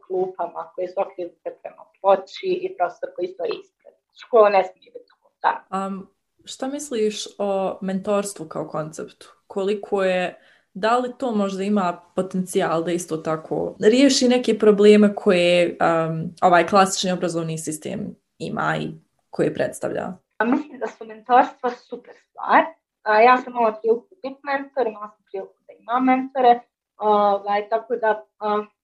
[0.08, 3.94] klupama koje su okrenute prema ploči i prostor koji stoji ispred.
[4.26, 5.86] Škola ne smije biti da.
[5.88, 6.08] Um,
[6.46, 9.28] šta misliš o mentorstvu kao konceptu?
[9.48, 10.40] Koliko je,
[10.74, 16.68] da li to možda ima potencijal da isto tako riješi neke probleme koje um, ovaj
[16.68, 18.92] klasični obrazovni sistem ima i
[19.30, 20.14] koje predstavlja?
[20.38, 22.64] A mislim da su mentorstva super stvar.
[23.04, 26.60] A, ja sam imala priliku biti mentor, imala sam priliku da imam mentore,
[26.98, 28.26] ovaj, tako da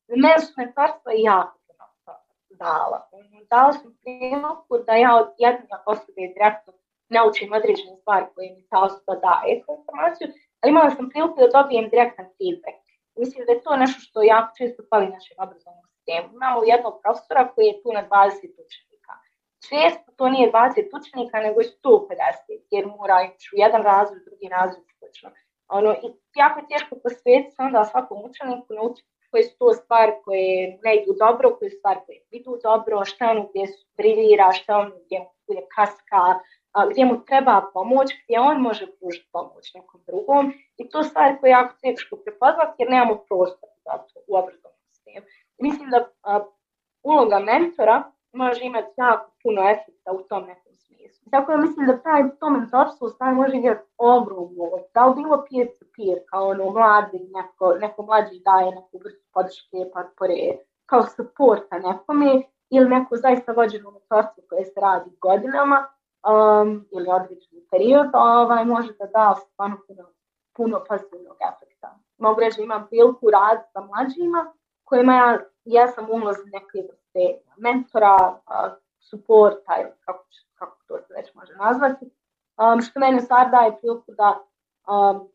[0.07, 1.85] meni su mentorstva jako puno
[2.49, 3.09] dala.
[3.49, 6.73] Dala sam priliku da ja od jedne osobe direktno
[7.17, 10.27] naučim određene stvari koje mi ta osoba daje kao informaciju,
[10.59, 12.79] ali imala sam priliku da dobijem direktan feedback.
[13.21, 16.27] Mislim da je to nešto što jako često fali našem obrazovnom sistemu.
[16.39, 19.13] Imamo jednog profesora koji je tu na 20 učenika.
[19.69, 24.47] Često to nije 20 učenika, nego je 150, jer mora ići u jedan razred, drugi
[24.57, 25.29] razred, slično.
[25.77, 26.07] Ono, I
[26.41, 30.91] jako je teško posvetiti se onda svakom učeniku naučiti koje su to stvari koje ne
[30.95, 34.95] idu dobro, koje su stvari koje idu dobro, šta ono gdje su briljira, šta ono
[35.05, 35.19] gdje
[35.75, 36.39] kaska,
[36.91, 40.53] gdje mu treba pomoć, gdje on može pružiti pomoć nekom drugom.
[40.77, 44.79] I to stvari koje je jako teško prepoznati jer nemamo prostor za to u obrazovnom
[44.87, 45.25] sistemu.
[45.57, 45.99] Mislim da
[47.03, 48.03] uloga mentora
[48.33, 51.29] može imati jako puno efekta u tom nekom smislu.
[51.31, 55.67] Tako da mislim da taj, to mentorstvo stvari može imati ogromnu Da li bilo peer
[55.79, 61.79] to peer, kao ono mladi, neko, neko mlađi daje neku vrstu podrške, potpore, kao supporta
[61.79, 65.87] nekome, ili neko zaista vođeno mentorstvo koje se radi godinama,
[66.23, 70.03] um, ili određeni period, ovaj, može da da stvarno puno,
[70.55, 71.97] puno pozitivnog efekta.
[72.17, 74.53] Mogu reći da imam priliku rad sa mlađima,
[74.83, 81.13] kojima ja, ja sam ulaz neke vrste mentora, uh, suporta ili kako, kako to se
[81.13, 84.39] već može nazvati, um, što meni stvar daje priliku da,
[84.87, 85.27] um,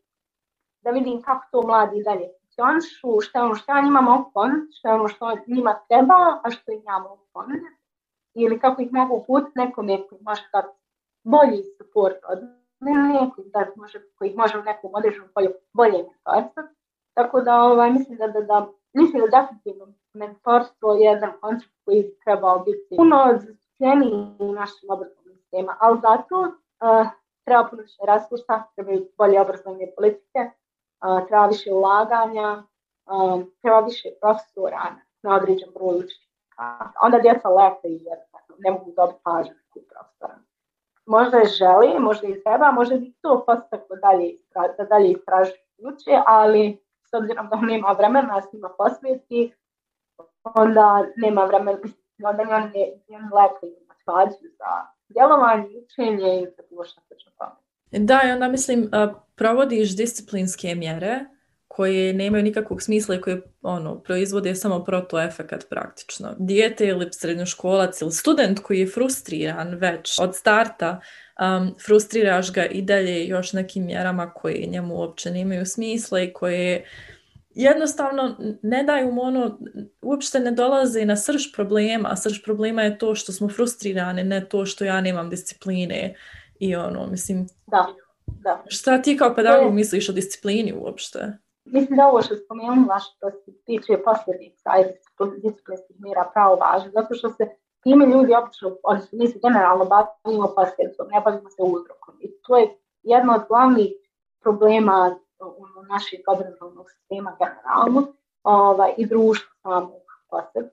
[0.81, 4.73] da vidim kako to mladi dalje funkcionišu, što je ono što ja njima mogu ponuditi,
[4.73, 7.84] što je ono što njima treba, a što im ja mogu ponuditi.
[8.35, 10.77] Ili kako ih mogu uputiti nekome koji može dati
[11.23, 12.39] bolji support od
[12.79, 16.63] mene, koji, da može, koji može u nekom određenom polju bolje mentorstvo.
[17.13, 22.01] Tako da ovaj, mislim da, da, da mislim da definitivno mentorstvo je jedan koncept koji
[22.01, 27.07] bi trebao biti puno zastupljeniji u našim obrazovnim sistema, ali zato uh,
[27.45, 32.63] treba puno više resursa, trebaju bolje obrazovne politike, uh, treba više ulaganja,
[33.11, 35.97] um, treba više profesora na određen broj
[36.55, 36.99] učenika.
[37.01, 38.17] Onda djeca lete jer
[38.57, 39.53] ne mogu dobiti pažnju
[39.89, 40.37] profesora.
[41.05, 44.37] Možda je želi, možda i treba, možda bi to postaklo dalje,
[44.77, 49.53] da dalje istražuju uče, ali s obzirom da nema vremena s njima posvijeti,
[50.43, 51.79] onda nema vremena,
[52.23, 54.71] onda oni ne, ne lepo motivaciju za
[55.07, 57.01] djelovanje, učenje i bilo što
[57.37, 57.55] tome.
[57.91, 58.89] Da, i onda mislim,
[59.35, 61.25] provodiš disciplinske mjere
[61.75, 66.35] koje nemaju nikakvog smisla i koje ono, proizvode samo protoefekat praktično.
[66.39, 70.99] Dijete ili srednjoškolac ili student koji je frustriran već od starta,
[71.41, 76.85] um, frustriraš ga i dalje još nekim mjerama koje njemu uopće nemaju smisla i koje
[77.49, 79.59] jednostavno ne daju mu ono,
[80.01, 84.45] uopšte ne dolaze na srž problema, a srž problema je to što smo frustrirani, ne
[84.49, 86.15] to što ja nemam discipline
[86.59, 87.47] i ono, mislim...
[87.67, 87.85] Da,
[88.27, 88.63] da.
[88.67, 91.44] Šta ti kao pedagog misliš o disciplini uopšte?
[91.65, 94.69] Mislim da ovo što spomenula što se tiče posljedica
[95.43, 97.49] disciplinskih mjera pravo važno, zato što se
[97.83, 102.15] time ljudi obično, odnosno mi se generalno bavimo posljedicom, ne bavimo se uzrokom.
[102.19, 103.91] I to je jedno od glavnih
[104.41, 108.07] problema u našeg obrazovnog sistema generalno
[108.43, 110.65] ovaj, i društva samog posljed.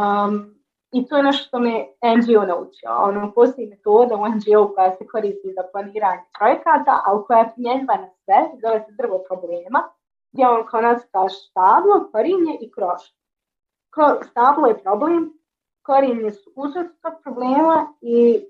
[0.00, 0.56] Um,
[0.92, 2.90] I to je nešto što me NGO naučio.
[2.98, 7.94] Ono, postoji metoda u NGO koja se koristi za planiranje projekata, ali koja je primjenjiva
[7.96, 9.80] na sve, zove se drvo problema,
[10.36, 13.16] gdje on kao nacrta stablo, korinje i krošnje.
[14.30, 15.32] Stablo je problem,
[15.82, 16.86] korinje su uzrok
[17.22, 18.44] problema i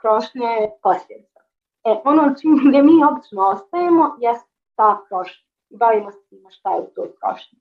[0.00, 1.40] krošnje je posljedica.
[1.84, 4.32] E, ono čim gdje mi obično ostajemo je
[4.76, 5.46] ta krošnja.
[5.70, 7.58] Bavimo se time šta je u toj krošnji.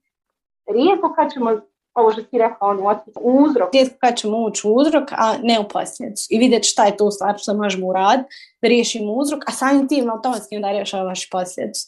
[0.68, 1.52] Rijetko kad ćemo
[1.94, 3.74] ovo što ti rekao, ono, otkriti uzrok.
[3.74, 6.28] Rijetko kad ćemo ući u uzrok, a ne u posljedicu.
[6.30, 8.30] I vidjeti šta je to u stvari što možemo uraditi,
[8.62, 11.88] da riješimo uzrok, a samim tim automatski onda rješavaš posljedicu.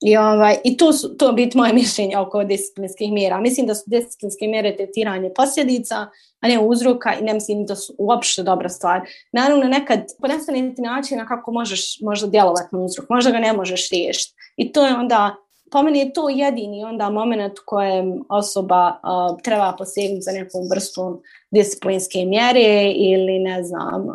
[0.00, 3.40] I, ovaj, i to, su, to biti moje mišljenje oko disciplinskih mjera.
[3.40, 6.06] Mislim da su disciplinske mjere tretiranje posljedica,
[6.40, 9.00] a ne uzroka i ne mislim da su uopšte dobra stvar.
[9.32, 13.90] Naravno, nekad ponestane ti načina kako možeš možda djelovati na uzrok, možda ga ne možeš
[13.90, 14.34] riješiti.
[14.56, 15.34] I to je onda,
[15.70, 20.60] po meni je to jedini onda moment u kojem osoba uh, treba posegnuti za nekom
[20.74, 24.14] vrstom disciplinske mjere ili ne znam, uh,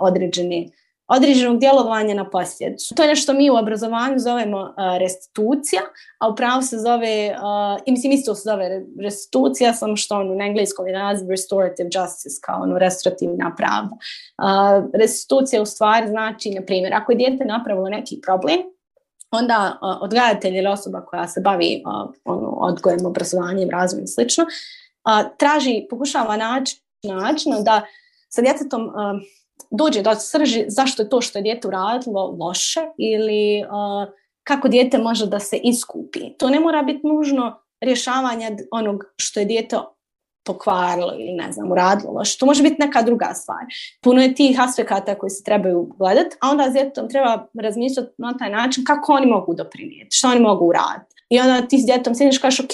[0.00, 0.66] određene
[1.10, 2.94] određenog djelovanja na posljedicu.
[2.94, 5.80] To je nešto mi u obrazovanju zovemo restitucija,
[6.18, 7.36] a u pravu se zove,
[7.86, 12.40] i mislim isto se zove restitucija, samo što on na engleskom je naziv restorative justice,
[12.42, 13.96] kao ono restorativna pravda.
[14.94, 18.58] restitucija u stvari znači, na primjer, ako je dijete napravilo neki problem,
[19.30, 21.82] onda odgajatelj ili osoba koja se bavi
[22.24, 24.44] ono, odgojem, obrazovanjem, razvojem i slično,
[25.38, 27.82] traži, pokušava naći način da
[28.28, 28.90] sa djetetom
[29.70, 34.12] dođe do srži zašto je to što je dijete uradilo loše ili uh,
[34.44, 36.20] kako dijete može da se iskupi.
[36.38, 39.76] To ne mora biti nužno rješavanje onog što je dijete
[40.44, 42.38] pokvarilo ili ne znam, uradilo loše.
[42.38, 43.64] To može biti neka druga stvar.
[44.02, 48.50] Puno je tih aspekata koji se trebaju gledati, a onda s treba razmišljati na taj
[48.50, 51.14] način kako oni mogu doprinijeti, što oni mogu uraditi.
[51.28, 52.72] I onda ti s djetetom sjediš kažeš, ok,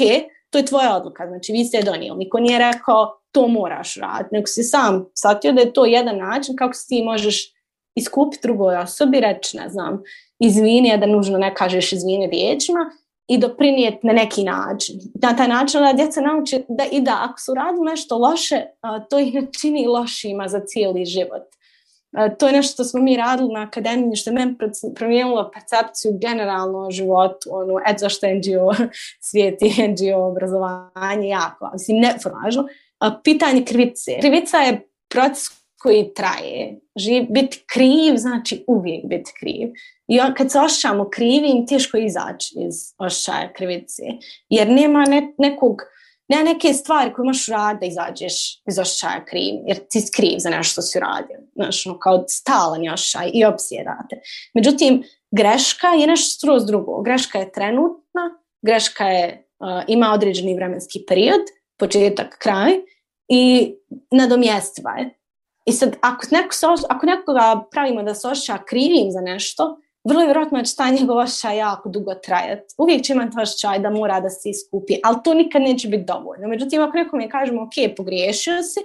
[0.51, 2.19] to je tvoja odluka, znači vi ste je donijeli.
[2.19, 6.57] Niko nije rekao to moraš raditi, nego si sam shvatio da je to jedan način
[6.57, 7.53] kako si ti možeš
[7.95, 10.03] iskupiti drugoj osobi, reći, ne znam,
[10.39, 12.91] izvini, da nužno ne kažeš izvini riječima
[13.29, 14.97] i doprinijeti na neki način.
[15.23, 18.63] Na taj način da djeca nauče da i da ako su radili nešto loše,
[19.11, 21.43] to ih ne čini lošima za cijeli život.
[22.39, 24.57] To je nešto što smo mi radili na akademiji, što je meni
[24.95, 28.75] promijenilo percepciju generalno o životu, ono, et zašto NGO
[29.29, 32.65] svijet i NGO obrazovanje jako, mislim, neformažno.
[33.25, 34.19] Pitanje krivice.
[34.21, 35.45] Krivica je proces
[35.79, 36.81] koji traje.
[36.97, 39.69] Živ, biti kriv znači uvijek biti kriv.
[40.09, 44.03] I on, kad se osjećamo krivim, teško izaći iz osjećaja krivice.
[44.49, 45.77] Jer nema ne, nekog,
[46.29, 49.55] nema neke stvari koje možeš raditi da izađeš iz osjećaja kriv.
[49.67, 51.39] Jer ti si kriv za nešto što si uradio.
[51.55, 54.21] Znaš, ono, kao stalan osjećaj i opsjedate.
[54.55, 57.03] Međutim, greška je nešto skroz drugo.
[57.03, 58.25] Greška je trenutna,
[58.63, 59.49] greška je,
[59.89, 61.41] ima određeni vremenski period,
[61.79, 62.73] početak, kraj
[63.29, 63.75] i
[64.11, 65.19] nadomjestiva je.
[65.67, 70.21] I sad, ako, neko se, ako nekoga pravimo da se osjeća krivim za nešto, vrlo
[70.21, 72.75] je vjerojatno će taj njegov osjećaj jako dugo trajati.
[72.79, 76.49] Uvijek će imati osjećaj da mora da se iskupi, ali to nikad neće biti dovoljno.
[76.49, 78.81] Međutim, ako nekom je kažemo, ok, pogriješio si,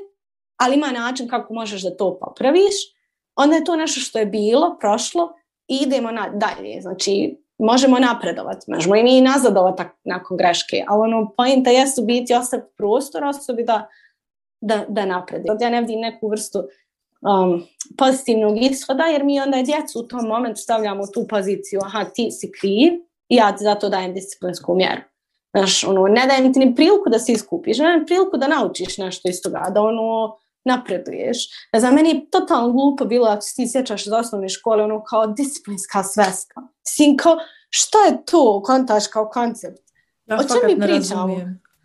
[0.57, 2.75] ali ima način kako možeš da to popraviš,
[3.35, 5.33] onda je to nešto što je bilo, prošlo
[5.67, 6.81] i idemo na, dalje.
[6.81, 12.69] Znači, možemo napredovati, možemo i mi nazadovati nakon greške, ali ono, pojenta jesu biti ostaviti
[12.77, 13.87] prostor osobi da,
[14.61, 15.47] da, da napredi.
[15.61, 17.63] Ja ne vidim neku vrstu um,
[17.97, 22.51] pozitivnog ishoda, jer mi onda djecu u tom momentu stavljamo tu poziciju, aha, ti si
[22.59, 22.93] kriv
[23.29, 25.01] i ja ti zato dajem disciplinsku mjeru.
[25.57, 28.97] Znaš, ono, ne dajem ti ni priliku da se iskupiš, ne dajem priliku da naučiš
[28.97, 31.37] nešto iz toga, da ono, napreduješ.
[31.77, 36.03] Za meni je totalno glupo bilo, ako ti sjećaš iz osnovne škole, ono, kao disciplinska
[36.03, 36.61] sveska.
[36.83, 37.37] Sin, kao,
[37.69, 39.91] što je to, kontaš kao koncept?
[40.25, 41.37] Ja o čem mi pričamo?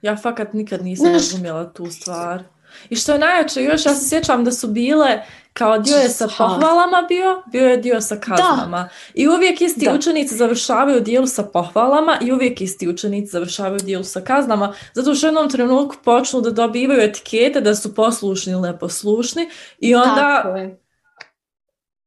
[0.02, 2.42] Ja fakat nikad nisam razumjela tu stvar.
[2.90, 6.28] I što je najjače još, ja se sjećam da su bile, kao dio je sa
[6.38, 8.82] pohvalama bio, bio je dio sa kaznama.
[8.82, 8.88] Da.
[9.14, 9.94] I uvijek isti da.
[9.94, 15.26] učenici završavaju dijelu sa pohvalama i uvijek isti učenici završavaju dijelu sa kaznama, zato što
[15.26, 20.40] u jednom trenutku počnu da dobivaju etikete da su poslušni ili neposlušni i onda...
[20.42, 20.80] Tako je.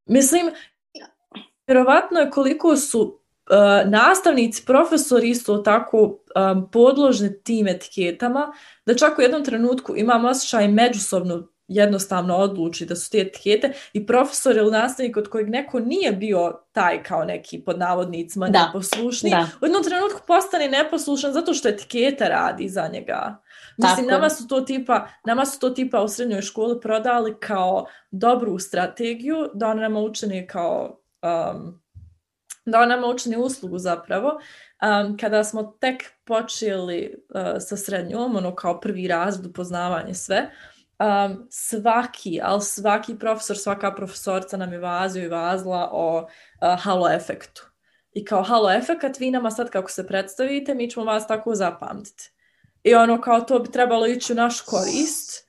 [0.06, 0.52] Mislim,
[1.68, 3.19] vjerovatno je koliko su
[3.86, 8.54] nastavnici, profesori isto tako um, podložni tim etiketama,
[8.86, 14.06] da čak u jednom trenutku imam osjećaj međusobno jednostavno odluči da su te etikete i
[14.06, 18.66] profesor ili nastavnik od kojeg neko nije bio taj kao neki pod navodnicima da.
[18.66, 19.48] neposlušni, da.
[19.62, 23.42] u jednom trenutku postane neposlušan zato što etiketa radi za njega.
[23.78, 28.60] Mislim, nama su, to tipa, nama su to tipa u srednjoj školi prodali kao dobru
[28.60, 31.82] strategiju, da on nama učini kao um,
[32.72, 34.40] da on nama učini uslugu zapravo.
[34.82, 40.52] Um, kada smo tek počeli uh, sa srednjom, ono kao prvi razred upoznavanje sve,
[41.00, 47.10] um, svaki, ali svaki profesor, svaka profesorca nam je vazio i vazla o uh, halo
[47.10, 47.66] efektu.
[48.14, 52.32] I kao halo efekat, vi nama sad kako se predstavite, mi ćemo vas tako zapamtiti.
[52.84, 55.46] I ono kao to bi trebalo ići u naš korist.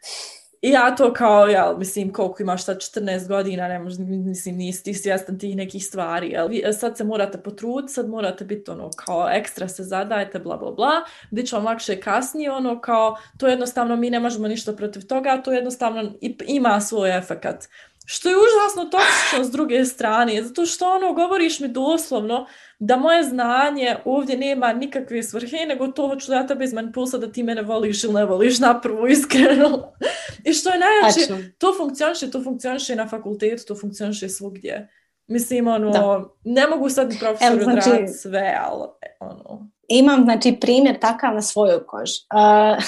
[0.62, 4.84] I ja to kao, ja, mislim, koliko imaš sad 14 godina, ne možda, mislim, nisi
[4.84, 6.48] ti svjestan tih nekih stvari, jel?
[6.48, 10.72] Vi, sad se morate potruditi, sad morate biti ono, kao ekstra se zadajete, bla, bla,
[10.72, 10.92] bla,
[11.30, 15.42] bit će vam lakše kasnije, ono, kao, to jednostavno, mi ne možemo ništa protiv toga,
[15.44, 16.12] to jednostavno
[16.46, 17.68] ima svoj efekat.
[18.06, 22.46] Što je užasno toksično s druge strane, zato što ono, govoriš mi doslovno,
[22.82, 27.42] da moje znanje ovdje nema nikakve svrhe, nego to hoću ja tebe izmanipulsa da ti
[27.42, 29.92] mene voliš ili ne voliš napravo iskreno.
[30.46, 34.88] I što je najjače, to funkcioniše, to funkcioniše na fakultetu, to funkcioniše svugdje.
[35.26, 36.24] Mislim, ono, da.
[36.44, 38.88] ne mogu sad profesor znači, odraditi sve, ali
[39.20, 39.70] ono...
[39.88, 42.14] Imam, znači, primjer takav na svojoj koži.
[42.34, 42.84] Uh,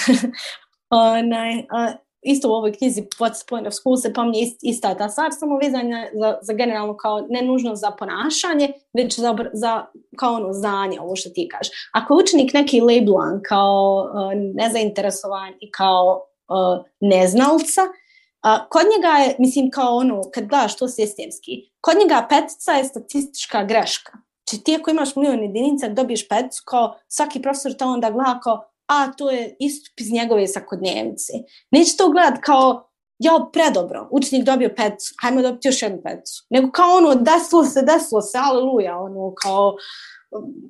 [0.89, 5.09] onaj, uh, isto u ovoj knjizi What's the point of school se pomnije ista ta
[5.09, 9.85] stvar, samo vezanja za, za generalno kao ne nužno za ponašanje, već za, za
[10.17, 11.89] kao ono znanje, ovo što ti kažeš.
[11.93, 19.17] Ako je učenik neki labelan kao uh, nezainteresovan i kao uh, neznalca, uh, kod njega
[19.17, 24.11] je, mislim kao ono, kad gledaš to sistemski, kod njega petica je statistička greška.
[24.49, 28.72] Či ti ako imaš milion jedinica, dobiješ peticu, kao svaki profesor to onda gleda kao
[28.93, 31.33] a to je istup iz njegove svakodnevnice.
[31.71, 32.89] Neće to gledat kao,
[33.19, 36.31] ja, predobro, učenik dobio petu, hajmo dobiti još jednu petu.
[36.49, 39.75] Nego kao ono, desilo se, desilo se, aleluja, ono, kao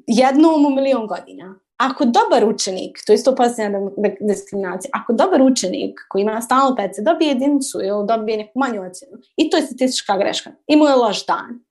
[0.07, 1.59] jednom u milion godina.
[1.78, 3.80] Ako dobar učenik, to je isto posljedna
[4.19, 9.17] diskriminacija, ako dobar učenik koji ima stalno pece dobije jedinicu ili dobije neku manju ocjenu,
[9.38, 11.65] i to je statistička greška, i mu je loš dan.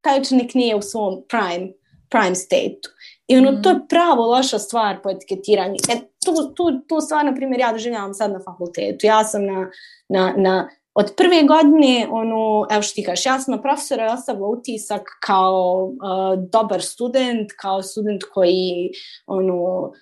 [0.00, 1.72] Taj učenik nije u svom prime,
[2.10, 2.90] prime state-u.
[3.26, 3.62] I ono, mm.
[3.62, 5.74] to je pravo loša stvar po etiketiranju.
[5.88, 9.06] E, tu, tu, tu stvar, na primjer, ja doživljavam sad na fakultetu.
[9.06, 9.70] Ja sam na,
[10.08, 14.48] na, na od prve godine, ono, evo što ti kažeš, ja sam na profesora ostavila
[14.48, 18.90] utisak kao uh, dobar student, kao student koji
[19.26, 19.92] ono,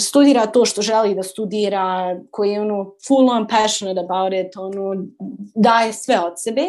[0.00, 5.04] studira to što želi da studira, koji je ono, full on passionate about it, ono,
[5.54, 6.62] daje sve od sebe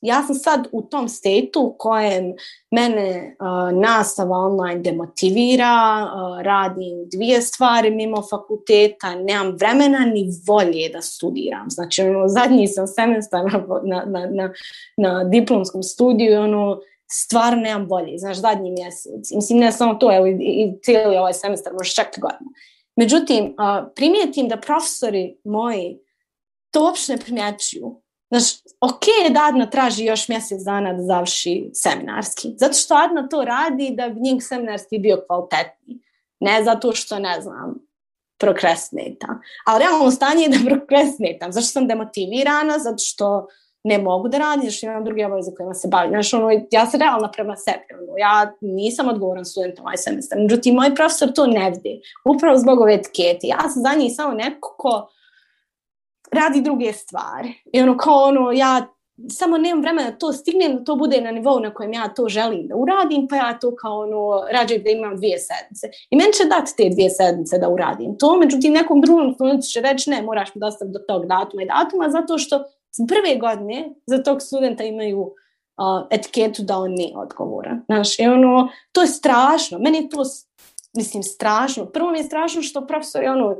[0.00, 2.34] ja sam sad u tom statu u kojem
[2.70, 10.88] mene uh, nastava online demotivira, uh, radim dvije stvari mimo fakulteta, nemam vremena ni volje
[10.88, 11.70] da studiram.
[11.70, 13.44] Znači, ono, zadnji sam semestar
[13.84, 14.52] na, na, na,
[14.96, 16.80] na diplomskom studiju, ono,
[17.10, 19.30] stvarno nemam volje, znaš, zadnji mjesec.
[19.34, 22.50] Mislim, ne samo to, evo, i, i cijeli ovaj semestar, možeš čak godinu.
[22.96, 25.98] Međutim, uh, primijetim da profesori moji
[26.70, 32.54] to uopšte ne primjećuju Znaš, ok da Adna traži još mjesec dana da završi seminarski.
[32.56, 35.98] Zato što Adna to radi da bi njeg seminarski bio kvalitetniji.
[36.40, 37.74] Ne zato što, ne znam,
[38.38, 39.38] prokrastinata.
[39.66, 41.52] Ali realno stanje je da prokrastinatam.
[41.52, 42.78] Zašto sam demotivirana?
[42.78, 43.46] Zato što
[43.84, 46.10] ne mogu da radim, što imam druge obaveze kojima se bavim.
[46.10, 47.84] Znaš, ono, ja sam realna prema sebi.
[48.02, 50.38] Ono, ja nisam odgovoran student ovaj semestar.
[50.38, 52.00] Međutim, moj profesor to ne vidi.
[52.24, 53.46] Upravo zbog ove etikete.
[53.46, 55.08] Ja sam za njih samo neko ko
[56.32, 57.54] radi druge stvari.
[57.72, 58.86] I ono kao ono, ja
[59.28, 62.28] samo nemam vremena da to stignem, da to bude na nivou na kojem ja to
[62.28, 65.86] želim da uradim, pa ja to kao ono, rađe da imam dvije sedmice.
[66.10, 69.80] I meni će dati te dvije sedmice da uradim to, međutim nekom drugom studentu će
[69.80, 72.64] reći ne, moraš mi dostaviti do tog datuma i datuma, zato što
[73.08, 77.82] prve godine za tog studenta imaju uh, etiketu da on nije odgovoran.
[77.86, 79.78] Znaš, i ono, to je strašno.
[79.78, 80.22] Meni je to,
[80.96, 81.86] mislim, strašno.
[81.86, 83.56] Prvo mi je strašno što profesori, ono,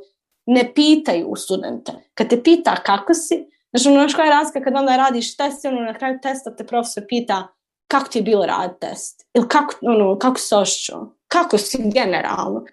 [0.47, 1.93] ne pitaju studente.
[2.15, 5.69] Kad te pita kako si, znači ono koja je razlika kad onda radiš test i
[5.69, 7.49] ono na kraju testa te profesor pita
[7.89, 12.65] kako ti je bilo rad test ili kako, ono, kako si ošćao, kako si generalno.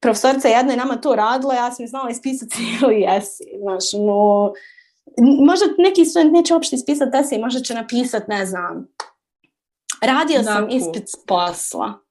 [0.00, 3.44] Profesorica jedna je nama to radila, ja sam znala ispisati ili jesi.
[3.60, 4.52] Znači, ono,
[5.46, 8.88] možda neki student neće uopšte ispisati esej, možda će napisati, ne znam,
[10.02, 12.01] radio sam ispit s posla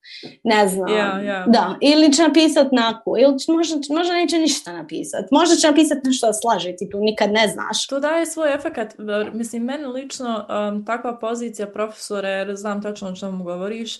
[0.43, 1.51] ne znam, yeah, yeah.
[1.51, 5.97] da, ili će napisat naku, ili će, možda, možda neće ništa napisat, možda će napisat
[6.03, 7.87] nešto da slaže, ti tu nikad ne znaš.
[7.87, 8.95] To daje svoj efekt,
[9.33, 13.97] mislim, meni lično um, takva pozicija profesora, jer znam tačno o čemu govoriš,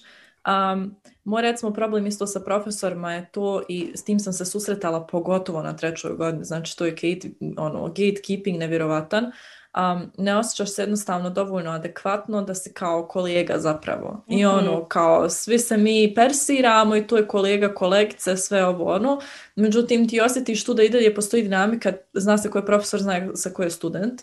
[0.47, 5.07] um, moj recimo problem isto sa profesorima je to i s tim sam se susretala
[5.07, 9.31] pogotovo na trećoj godini, znači to je gate, ono, gatekeeping nevjerovatan,
[9.77, 14.09] um, ne osjećaš se jednostavno dovoljno adekvatno da si kao kolega zapravo.
[14.11, 14.39] Mm-hmm.
[14.39, 14.57] I mhm.
[14.57, 19.19] ono, kao svi se mi persiramo i to je kolega, kolegice, sve ovo ono.
[19.55, 23.35] Međutim, ti osjetiš tu da i dalje postoji dinamika, zna se ko je profesor, zna
[23.35, 24.21] se ko je student.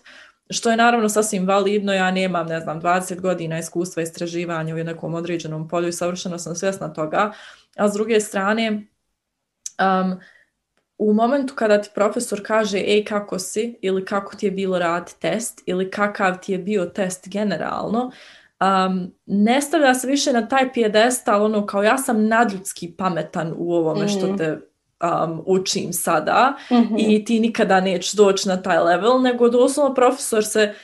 [0.51, 5.15] Što je naravno sasvim validno, ja nemam, ne znam, 20 godina iskustva istraživanja u nekom
[5.15, 7.33] određenom polju i savršeno sam svjesna toga.
[7.77, 10.21] A s druge strane, um,
[10.99, 15.15] u momentu kada ti profesor kaže ej kako si ili kako ti je bilo rad
[15.19, 18.11] test ili kakav ti je bio test generalno,
[18.61, 23.75] um, ne stavlja se više na taj pijedestal ono kao ja sam nadljudski pametan u
[23.75, 24.09] ovome mm.
[24.09, 26.97] što te um, učim sada mm-hmm.
[26.99, 30.75] i ti nikada nećeš doći na taj level, nego doslovno profesor se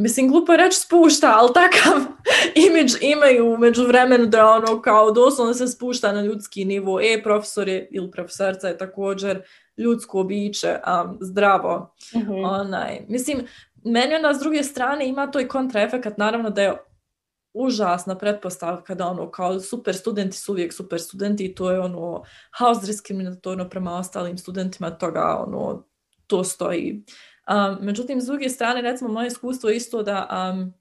[0.00, 2.02] mislim, glupo je reći spušta, ali takav
[2.68, 7.00] imidž imaju među vremenu da ono kao doslovno se spušta na ljudski nivo.
[7.00, 9.42] E, profesor je ili profesorca je također
[9.76, 11.94] ljudsko biće, um, zdravo.
[12.16, 12.44] Mm-hmm.
[12.44, 13.46] Onaj, mislim,
[13.84, 16.76] meni onda s druge strane ima to i kontraefekat, naravno da je
[17.52, 22.22] užasna pretpostavka da ono kao super studenti su uvijek super studenti i to je ono
[22.58, 25.84] house diskriminatorno prema ostalim studentima toga ono
[26.26, 27.04] to stoji
[27.48, 30.74] Um, međutim, s druge strane, recimo, moje iskustvo je isto da um,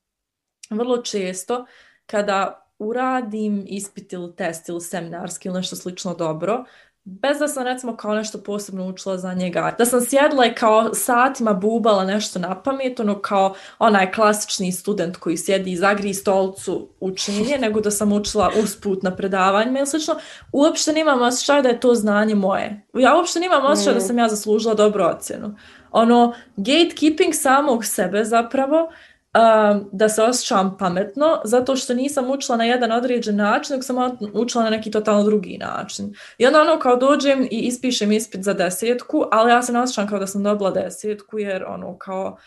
[0.78, 1.66] vrlo često
[2.06, 6.66] kada uradim ispit ili test ili seminarski ili nešto slično dobro,
[7.04, 9.76] bez da sam recimo kao nešto posebno učila za njega.
[9.78, 15.18] Da sam sjedla i kao satima bubala nešto na pamet, ono kao onaj klasični student
[15.18, 20.16] koji sjedi i zagri stolcu učenje, nego da sam učila usput na predavanjima ili slično.
[20.52, 22.88] Uopšte nemam osjećaj da je to znanje moje.
[22.94, 23.96] Ja uopšte nemam osjećaj mm.
[23.96, 25.56] da sam ja zaslužila dobru ocjenu
[25.92, 28.90] ono gatekeeping samog sebe zapravo
[29.34, 34.18] um, da se osjećam pametno zato što nisam učila na jedan određen način nego sam
[34.34, 38.54] učila na neki totalno drugi način i onda ono kao dođem i ispišem ispit za
[38.54, 42.38] desetku ali ja se ne osjećam kao da sam dobila desetku jer ono kao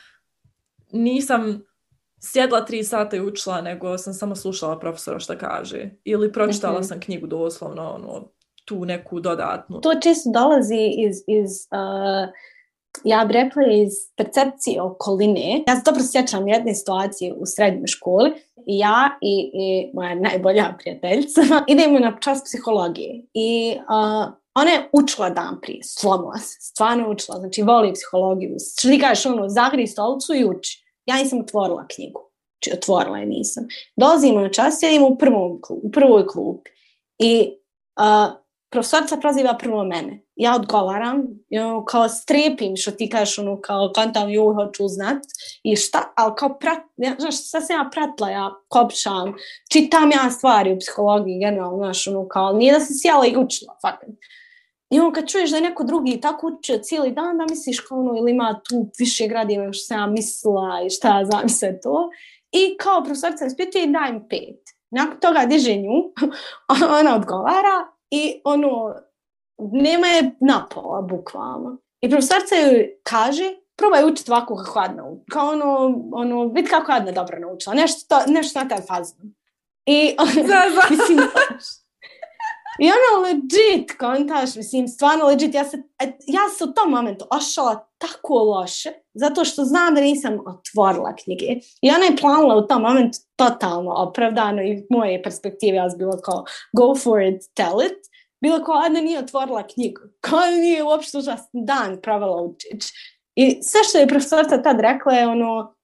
[0.92, 1.62] nisam
[2.20, 6.84] sjedla tri sata i učila nego sam samo slušala profesora što kaže ili pročitala mm-hmm.
[6.84, 8.28] sam knjigu doslovno ono,
[8.64, 9.80] tu neku dodatnu.
[9.80, 12.51] To često dolazi iz, iz uh
[13.04, 15.64] ja bih rekla iz percepcije okoline.
[15.68, 18.32] Ja se dobro sjećam jedne situacije u srednjoj školi.
[18.66, 21.40] Ja i, i moja najbolja prijateljica
[21.72, 23.26] idemo na čas psihologije.
[23.34, 28.56] I uh, ona je učila dan prije, slomila se, stvarno učila, znači voli psihologiju.
[28.80, 30.84] Ti kažeš, ono, zagri stolicu i uči.
[31.06, 32.20] Ja nisam otvorila knjigu,
[32.52, 33.64] znači otvorila je nisam.
[33.96, 36.70] Dolazimo na čas, sjedimo u, prvom, u prvoj klupi
[37.18, 37.52] i
[38.00, 40.22] uh, profesorica proziva prvo mene.
[40.42, 45.22] Ja odgovaram, ono, kao strepim što ti kažeš, ono, kao kontam ju hoću znat
[45.62, 49.34] i šta, ali kao prat, ja, znaš, sad sam ja pratila, ja kopšam,
[49.72, 53.76] čitam ja stvari u psihologiji, generalno, znaš, ono, kao, nije da se sjela i učila,
[53.82, 54.08] fakat.
[54.90, 57.98] I on kad čuješ da je neko drugi tako učio cijeli dan, da misliš kao
[57.98, 62.10] ono, ili ima tu više gradiva što sam ja mislila i šta znam se to.
[62.52, 64.60] I kao profesorica ispituje i daj mi pet.
[64.90, 66.12] Nakon toga diže nju,
[67.00, 67.76] ona odgovara
[68.10, 68.94] i ono,
[69.72, 71.78] nema je napola, bukvalno.
[72.00, 77.12] I profesorica joj kaže, probaj učiti ovako kako Adna Kao ono, ono vidi kako Adna
[77.12, 77.74] dobro naučila.
[77.74, 79.34] Nešto, to, nešto na taj fazon.
[79.86, 80.16] I,
[80.90, 81.18] mislim,
[82.78, 85.82] i ono legit, kontaš, mislim, stvarno legit, ja se,
[86.26, 91.46] ja se u tom momentu ošala tako loše, zato što znam da nisam otvorila knjige.
[91.82, 96.44] I ona je planila u tom momentu totalno opravdano i moje perspektive ja bilo kao
[96.72, 98.11] go for it, tell it.
[98.42, 102.84] Bilo kao Adna nije otvorila knjigu, kao nije uopšte užasni dan pravila učić.
[103.34, 105.74] I sve što je profesorca tad rekla je ono,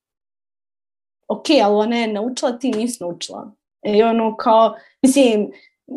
[1.28, 3.54] ok, ali ona je naučila, ti nisi naučila.
[3.82, 5.50] I ono kao, mislim,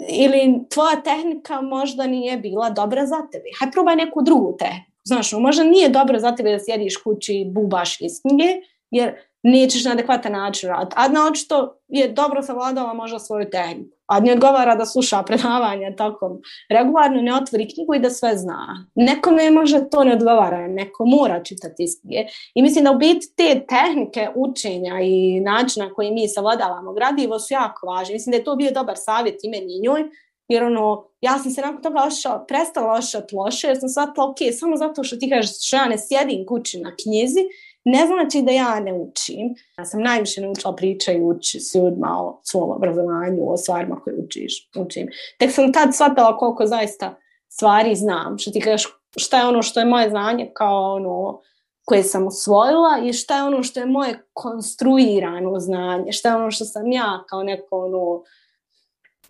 [0.09, 3.45] ili tvoja tehnika možda nije bila dobra za tebe.
[3.59, 4.91] Haj probaj neku drugu tehniku.
[5.03, 8.49] Znaš, možda nije dobro za tebe da sjediš kući i bubaš iz knjige,
[8.91, 10.95] jer nećeš na adekvatan način raditi.
[10.97, 13.97] Adna očito je dobro savladala možda svoju tehniku.
[14.07, 16.39] Adna odgovara da sluša predavanja tako
[16.69, 18.87] regularno, ne otvori knjigu i da sve zna.
[18.95, 22.25] Nekome možda to ne odgovara, neko mora čitati iz knjige.
[22.55, 27.53] I mislim da u biti te tehnike učenja i načina koji mi savladavamo gradivo su
[27.53, 28.13] jako važne.
[28.13, 30.03] Mislim da je to bio dobar savjet i meni i njoj,
[30.47, 34.37] jer ono, ja sam se nakon toga ošao, prestala ošati loše, jer sam shvatila, ok,
[34.59, 37.39] samo zato što ti kažeš što ja ne sjedim kući na knjizi,
[37.85, 39.55] ne znači da ja ne učim.
[39.77, 45.07] Ja sam najviše naučila pričajući s ljudima o svom obrazovanju, o stvarima koje učiš, učim.
[45.39, 47.15] Tek sam tad shvatila koliko zaista
[47.49, 48.37] stvari znam.
[48.37, 51.41] Što ti kažeš, šta je ono što je moje znanje kao ono
[51.85, 56.51] koje sam usvojila i šta je ono što je moje konstruirano znanje, šta je ono
[56.51, 58.23] što sam ja kao neko ono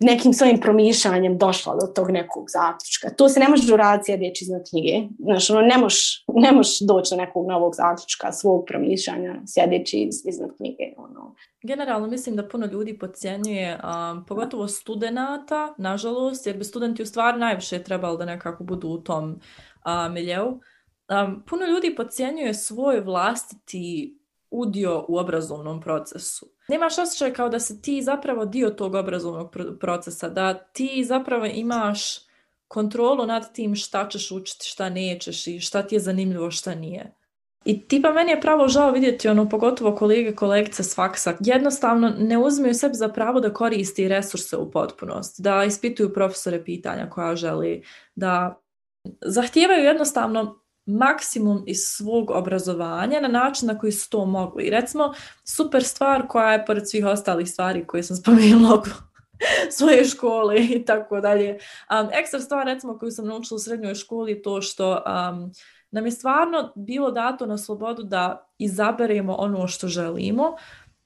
[0.02, 3.10] nekim svojim promišljanjem došla do tog nekog zaključka.
[3.16, 5.08] To se ne može uraditi sjedeći iznad knjige.
[5.18, 6.52] Znaš, ono, ne možeš ne
[6.86, 10.84] doći do nekog novog zaključka svog promišljanja sjedeći iznad knjige.
[10.96, 11.34] Ono.
[11.62, 17.38] Generalno mislim da puno ljudi podcjenjuje, um, pogotovo studenata, nažalost, jer bi studenti u stvari
[17.38, 20.46] najviše trebali da nekako budu u tom uh, miljeu.
[20.48, 24.18] Um, puno ljudi podcjenjuje svoj vlastiti
[24.52, 26.46] udio u obrazovnom procesu.
[26.68, 32.00] Nemaš osjećaj kao da si ti zapravo dio tog obrazovnog procesa, da ti zapravo imaš
[32.68, 37.14] kontrolu nad tim šta ćeš učiti, šta nećeš i šta ti je zanimljivo, šta nije.
[37.64, 42.38] I tipa meni je pravo žao vidjeti ono, pogotovo kolege, kolegice s faksa, jednostavno ne
[42.38, 47.84] uzmeju sebi za pravo da koristi resurse u potpunosti, da ispituju profesore pitanja koja želi,
[48.14, 48.60] da
[49.20, 54.70] zahtijevaju jednostavno maksimum iz svog obrazovanja na način na koji su to mogli.
[54.70, 55.12] Recimo,
[55.44, 58.82] super stvar koja je pored svih ostalih stvari koje sam spomenula
[59.70, 61.50] svoje škole i tako dalje.
[61.50, 65.52] Um, ekstra stvar recimo koju sam naučila u srednjoj školi je to što um,
[65.90, 70.56] nam je stvarno bilo dato na slobodu da izaberemo ono što želimo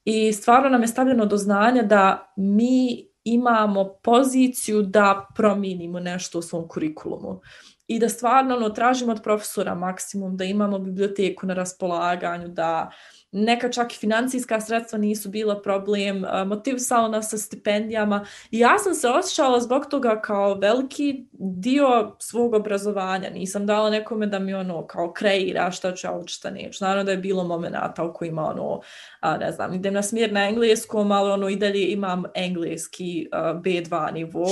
[0.05, 6.43] i stvarno nam je stavljeno do znanja da mi imamo poziciju da promijenimo nešto u
[6.43, 7.41] svom kurikulumu
[7.89, 12.91] i da stvarno ono, tražimo od profesora maksimum, da imamo biblioteku na raspolaganju, da
[13.33, 18.95] neka čak i financijska sredstva nisu bila problem, motivisalo nas sa stipendijama i ja sam
[18.95, 23.31] se osjećala zbog toga kao veliki dio svog obrazovanja.
[23.31, 26.85] Nisam dala nekome da mi ono kao kreira šta ću ja učiti, neću.
[26.85, 28.81] Naravno da je bilo momenata u kojima ono,
[29.21, 34.13] a, ne znam, idem na smjer na engleskom, ali ono i dalje imam engleski B2
[34.13, 34.47] nivo,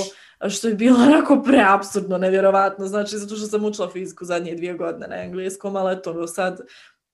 [0.49, 2.85] što je bilo onako preabsurdno, nevjerovatno.
[2.85, 6.59] Znači, zato što sam učila fiziku zadnje dvije godine na engleskom, ali eto, sad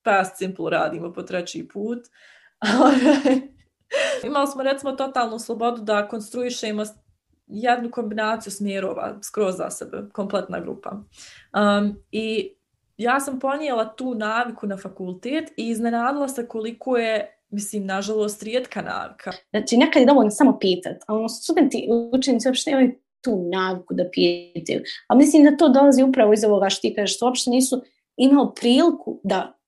[0.02, 1.98] past simple radimo po treći put.
[4.24, 6.84] Imali smo recimo totalnu slobodu da konstruišemo
[7.46, 10.90] jednu kombinaciju smjerova skroz za sebe, kompletna grupa.
[10.90, 12.54] Um, I
[12.96, 18.82] ja sam ponijela tu naviku na fakultet i iznenadila se koliko je mislim, nažalost, rijetka
[18.82, 19.32] navika.
[19.50, 22.70] Znači, nekad je dovoljno samo pitat, a ono, studenti, učenici uopšte
[23.22, 24.82] tu naviku da pitaju.
[25.08, 27.82] A mislim da to dolazi upravo iz ovoga što ti kažeš, što uopšte nisu
[28.16, 29.58] imali priliku da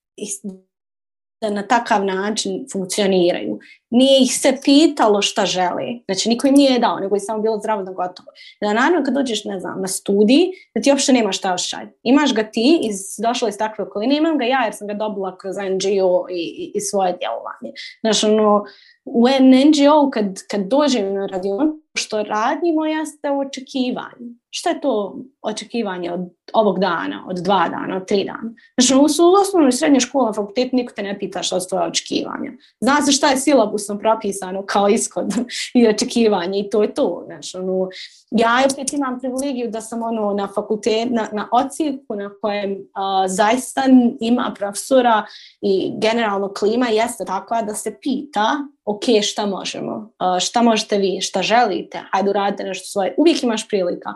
[1.45, 3.59] da na takav način funkcioniraju.
[3.91, 5.85] Nije ih se pitalo šta žele.
[6.05, 8.29] Znači, niko im nije dao, nego je samo bilo zdravo da gotovo.
[8.61, 11.87] Da naravno kad dođeš, ne znam, na studij, da ti uopšte nemaš šta ošćaj.
[12.03, 15.39] Imaš ga ti, iz, došla iz takve okoline, imam ga ja jer sam ga dobila
[15.39, 17.71] kroz NGO i, i, i svoje djelovanje.
[18.01, 18.65] Znači, ono,
[19.05, 24.35] u NGO kad, kad dođem na radion, što radimo jeste očekivanje.
[24.51, 26.21] Šta je to očekivanje od
[26.53, 28.55] ovog dana, od dva dana, od tri dana?
[28.81, 29.05] Znači, u
[29.43, 32.53] osnovnoj i srednjoj školi na fakultetu niko te ne pita šta su tvoje očekivanja.
[32.81, 35.35] Zna se šta je silabusom propisano kao ishod
[35.75, 37.23] i očekivanje i to je to.
[37.27, 37.89] Znači, ono,
[38.31, 43.29] ja opet imam privilegiju da sam ono, na fakultetu, na, na ocijeku na kojem a,
[43.29, 43.83] zaista
[44.21, 45.25] ima profesora
[45.61, 51.43] i generalno klima jeste takva da se pita ok, šta možemo, šta možete vi, šta
[51.43, 54.11] želite, hajde uradite nešto svoje, uvijek imaš prilika.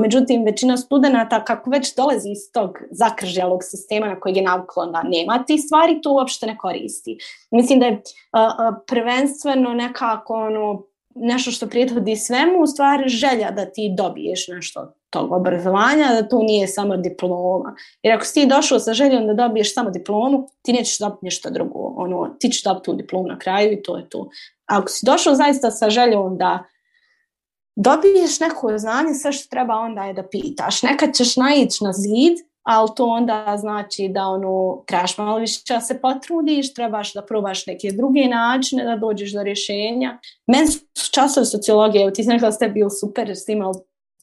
[0.00, 5.02] Međutim, većina studenta kako već dolazi iz tog zakržljalog sistema na kojeg je naviklo da
[5.02, 7.18] nema ti stvari, to uopšte ne koristi.
[7.50, 8.02] Mislim da je
[8.86, 10.82] prvenstveno nekako ono,
[11.16, 16.42] nešto što prithodi svemu, u stvari želja da ti dobiješ nešto tog obrazovanja, da to
[16.42, 17.74] nije samo diploma.
[18.02, 21.50] Jer ako si ti došao sa željom da dobiješ samo diplomu, ti nećeš dobiti ništa
[21.50, 21.78] drugo.
[21.96, 24.28] Ono, ti ćeš dobiti tu diplomu na kraju i to je to.
[24.66, 26.64] A ako si došao zaista sa željom da
[27.76, 30.82] dobiješ neko znanje, sve što treba onda je da pitaš.
[30.82, 35.80] Nekad ćeš naići na zid, ali to onda znači da ono, trebaš malo više da
[35.80, 40.18] se potrudiš, trebaš da probaš neke druge načine da dođeš do rješenja.
[40.46, 43.74] Meni su časovi sociologije, ti si nekada ste bili super jer ste imali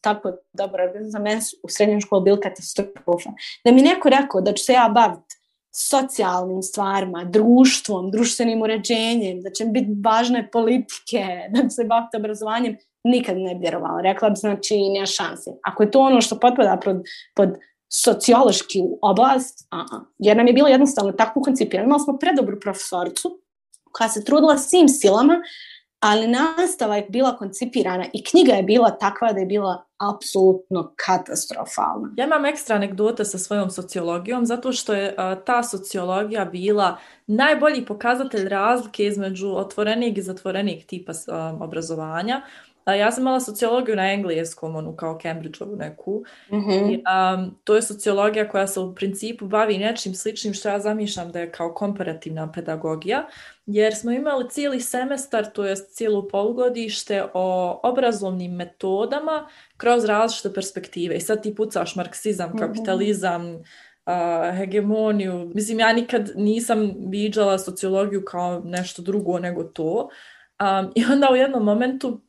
[0.02, 3.30] tako dobro, za meni su u srednjoj školi bili katastrofa.
[3.66, 5.36] Da mi neko rekao da ću se ja baviti
[5.76, 12.78] socijalnim stvarima, društvom, društvenim uređenjem, da će biti važne politike, da će se baviti obrazovanjem,
[13.04, 14.02] nikad ne vjerovala.
[14.02, 15.52] Rekla bi, znači, nema šanse.
[15.64, 17.04] Ako je to ono što potpada pod,
[17.36, 17.50] pod
[17.96, 19.84] sociološki oblast, a,
[20.18, 21.86] jer nam je bilo jednostavno tako koncipirano.
[21.86, 23.40] Imali smo predobru profesorcu
[23.92, 25.42] koja se trudila svim silama,
[26.00, 32.10] ali nastava je bila koncipirana i knjiga je bila takva da je bila apsolutno katastrofalna.
[32.18, 37.86] Ja imam ekstra anegdote sa svojom sociologijom zato što je a, ta sociologija bila najbolji
[37.86, 42.42] pokazatelj razlike između otvorenih i zatvorenih tipa a, obrazovanja.
[42.86, 46.24] A ja sam imala sociologiju na engleskom, onu kao Cambridgeovu neku.
[46.52, 46.94] Mm -hmm.
[46.94, 51.32] I, um, to je sociologija koja se u principu bavi nečim sličnim što ja zamišljam
[51.32, 53.28] da je kao komparativna pedagogija,
[53.66, 61.16] jer smo imali cijeli semestar, to je cijelo polugodište o obrazovnim metodama kroz različite perspektive.
[61.16, 62.58] I sad ti pucaš marksizam, mhm.
[62.58, 63.64] kapitalizam, mm
[64.06, 64.52] -hmm.
[64.52, 65.52] uh, hegemoniju.
[65.56, 70.10] Mislim, ja nikad nisam viđala sociologiju kao nešto drugo nego to.
[70.60, 72.22] Um, I onda u jednom momentu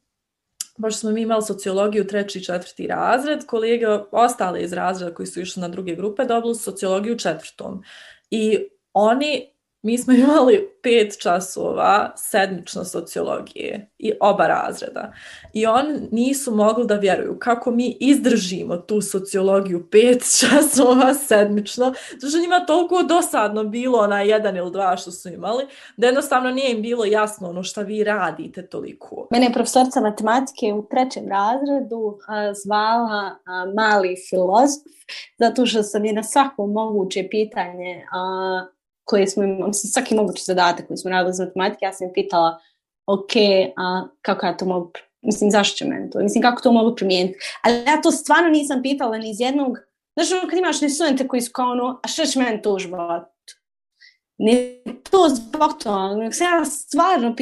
[0.81, 5.41] pošto smo mi imali sociologiju treći i četvrti razred, kolege ostale iz razreda koji su
[5.41, 7.83] išli na druge grupe dobili sociologiju četvrtom.
[8.31, 8.59] I
[8.93, 9.54] oni
[9.85, 15.13] mi smo imali pet časova sedmično sociologije i oba razreda.
[15.53, 22.31] I oni nisu mogli da vjeruju kako mi izdržimo tu sociologiju pet časova sedmično, zato
[22.31, 25.65] što njima toliko dosadno bilo na jedan ili dva što su imali,
[25.97, 29.29] da jednostavno nije im bilo jasno ono šta vi radite toliko.
[29.31, 32.19] Mene je profesorca matematike u trećem razredu
[32.65, 33.39] zvala
[33.75, 34.85] mali filozof,
[35.39, 38.67] zato što sam je na svako moguće pitanje a,
[39.05, 42.61] koje smo imali, mislim, svaki mogući zadatak koji smo radili za matematike, ja sam pitala,
[43.07, 43.33] ok,
[43.77, 44.91] a kako ja to mogu,
[45.23, 47.39] mislim, zašto će meni to, mislim, kako to mogu primijeniti.
[47.63, 49.79] Ali ja to stvarno nisam pitala ni iz jednog,
[50.17, 52.75] znaš, ono, kad imaš ne studente koji su kao ono, a što će meni to
[52.75, 53.55] u životu?
[54.39, 57.35] Ne to zbog toga, se ja stvarno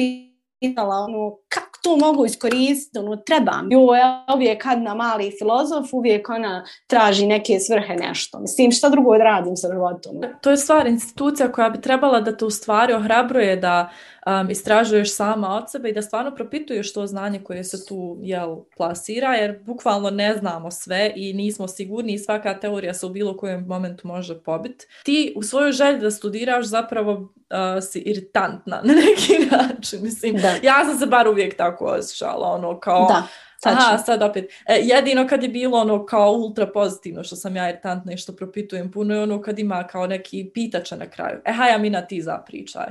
[0.59, 3.71] pitala, ono, kako to mogu iskoristiti, ono, trebam.
[3.71, 8.39] Jo, ja uvijek kad na mali filozof, uvijek ona traži neke svrhe nešto.
[8.39, 10.21] Mislim, šta drugo radim sa životom?
[10.41, 13.89] To je stvar, institucija koja bi trebala da te u stvari ohrabruje da
[14.25, 18.57] um, istražuješ sama od sebe i da stvarno propituješ to znanje koje se tu jel,
[18.77, 23.37] plasira, jer bukvalno ne znamo sve i nismo sigurni i svaka teorija se u bilo
[23.37, 24.85] kojem momentu može pobiti.
[25.03, 29.99] Ti u svojoj želji da studiraš zapravo uh, si iritantna na neki način.
[30.03, 30.55] Mislim, da.
[30.63, 33.07] ja sam se bar uvijek tako osjećala, ono kao...
[33.07, 33.23] Da.
[33.65, 34.45] Aha, sad opet.
[34.67, 38.35] E, jedino kad je bilo ono kao ultra pozitivno što sam ja iritantna i što
[38.35, 41.39] propitujem puno je ono kad ima kao neki pitača na kraju.
[41.45, 42.87] E, haja mi na ti zapričaj.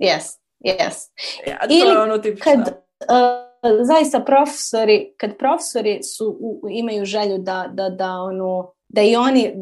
[0.00, 1.10] Yes, yes.
[1.46, 2.52] Ja, to Ili je ono tipično.
[2.52, 9.02] kad uh, zaista profesori, kad profesori su, u, imaju želju da, da, da ono, da
[9.02, 9.54] i oni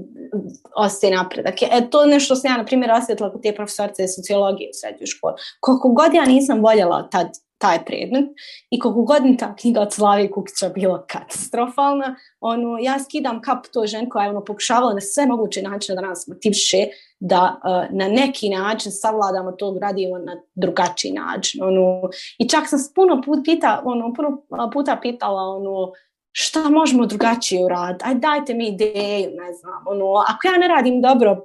[0.77, 1.63] ostaje napredak.
[1.63, 5.07] E, to je nešto sam ja, na primjer, osjetila kod te profesorce sociologije u srednjoj
[5.07, 5.35] školi.
[5.61, 7.27] Koliko god ja nisam voljela tad
[7.65, 8.25] taj predmet
[8.71, 13.87] i koliko godin ta knjiga od Slavi Kukića bila katastrofalna, ono, ja skidam kap to
[13.87, 16.87] žen koja je ono, pokušavala na sve moguće načine da nas motivše
[17.21, 21.63] da uh, na neki način savladamo to gradimo na drugačiji način.
[21.63, 25.93] Ono, I čak sam puno puta, pita, ono, puno puta pitala ono,
[26.33, 31.03] šta možemo drugačije uraditi, aj dajte mi ideju, ne znam, ono, ako ja ne radim
[31.03, 31.37] dobro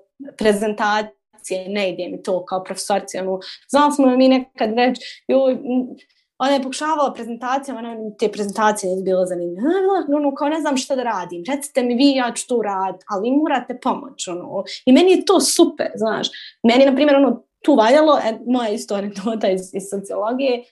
[1.39, 5.57] prezentacije, ne ide mi to kao profesorci, ono, znali smo mi nekad reći, joj,
[6.39, 9.67] ona je pokušavala prezentacijama, ona te prezentacije nije bilo zanimljivo.
[10.15, 13.31] Ono, kao ne znam šta da radim, recite mi vi, ja ću to raditi, ali
[13.31, 14.27] morate pomoć.
[14.27, 14.63] Ono.
[14.85, 16.27] I meni je to super, znaš.
[16.63, 20.63] Meni, na primjer, ono, tu valjalo, e, moja isto anegdota iz, iz sociologije,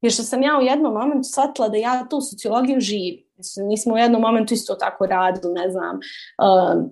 [0.00, 3.26] jer što sam ja u jednom momentu shvatila da ja tu sociologiju živim.
[3.68, 6.90] Mi smo u jednom momentu isto tako radili, ne znam, uh,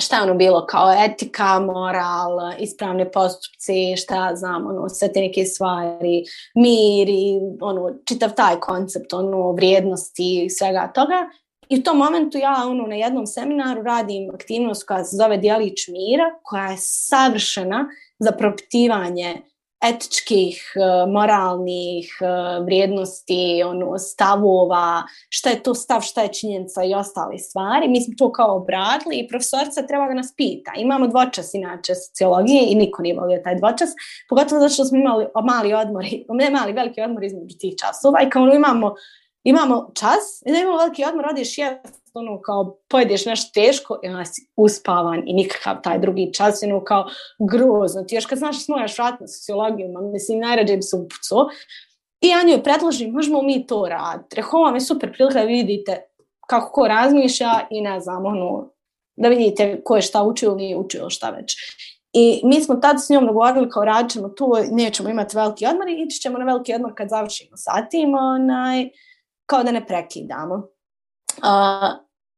[0.00, 5.44] šta je ono bilo kao etika, moral, ispravne postupci, šta znam, ono, sve te neke
[5.44, 6.24] stvari,
[6.54, 11.28] mir i ono, čitav taj koncept, ono, vrijednosti i svega toga.
[11.68, 15.88] I u tom momentu ja ono, na jednom seminaru radim aktivnost koja se zove Dijelić
[15.88, 17.88] mira, koja je savršena
[18.18, 19.42] za propitivanje
[19.82, 22.26] etičkih, e, moralnih e,
[22.64, 27.88] vrijednosti, ono, stavova, šta je to stav, šta je činjenica i ostale stvari.
[27.88, 30.72] Mi smo to kao obradili i profesorica treba da nas pita.
[30.76, 33.90] Imamo dvočas inače sociologije i niko nije volio taj dvočas,
[34.28, 38.30] pogotovo zato što smo imali mali odmor, ne mali, veliki odmor između tih časova i
[38.30, 38.94] kao ono imamo
[39.44, 44.46] imamo čas imamo veliki odmor, radiš jest ono kao pojedeš nešto teško i onda si
[44.56, 47.06] uspavan i nikakav taj drugi čas, ono kao
[47.50, 48.02] grozno.
[48.02, 51.48] Ti još kad znaš da mojaš vrat na sociologiju, mislim, najrađe bi se upucao.
[52.20, 54.36] I ja njoj predložim, možemo mi to raditi.
[54.36, 56.02] Reho vam je super prilika da vidite
[56.48, 58.70] kako ko razmišlja i ne znam, ono,
[59.16, 61.54] da vidite ko je šta učio ili nije učio šta već.
[62.12, 65.88] I mi smo tad s njom dogovorili kao radit ćemo tu, nećemo imati veliki odmor
[65.88, 68.88] i ići ćemo na veliki odmor kad završimo sa tim, onaj,
[69.46, 70.68] kao da ne prekidamo.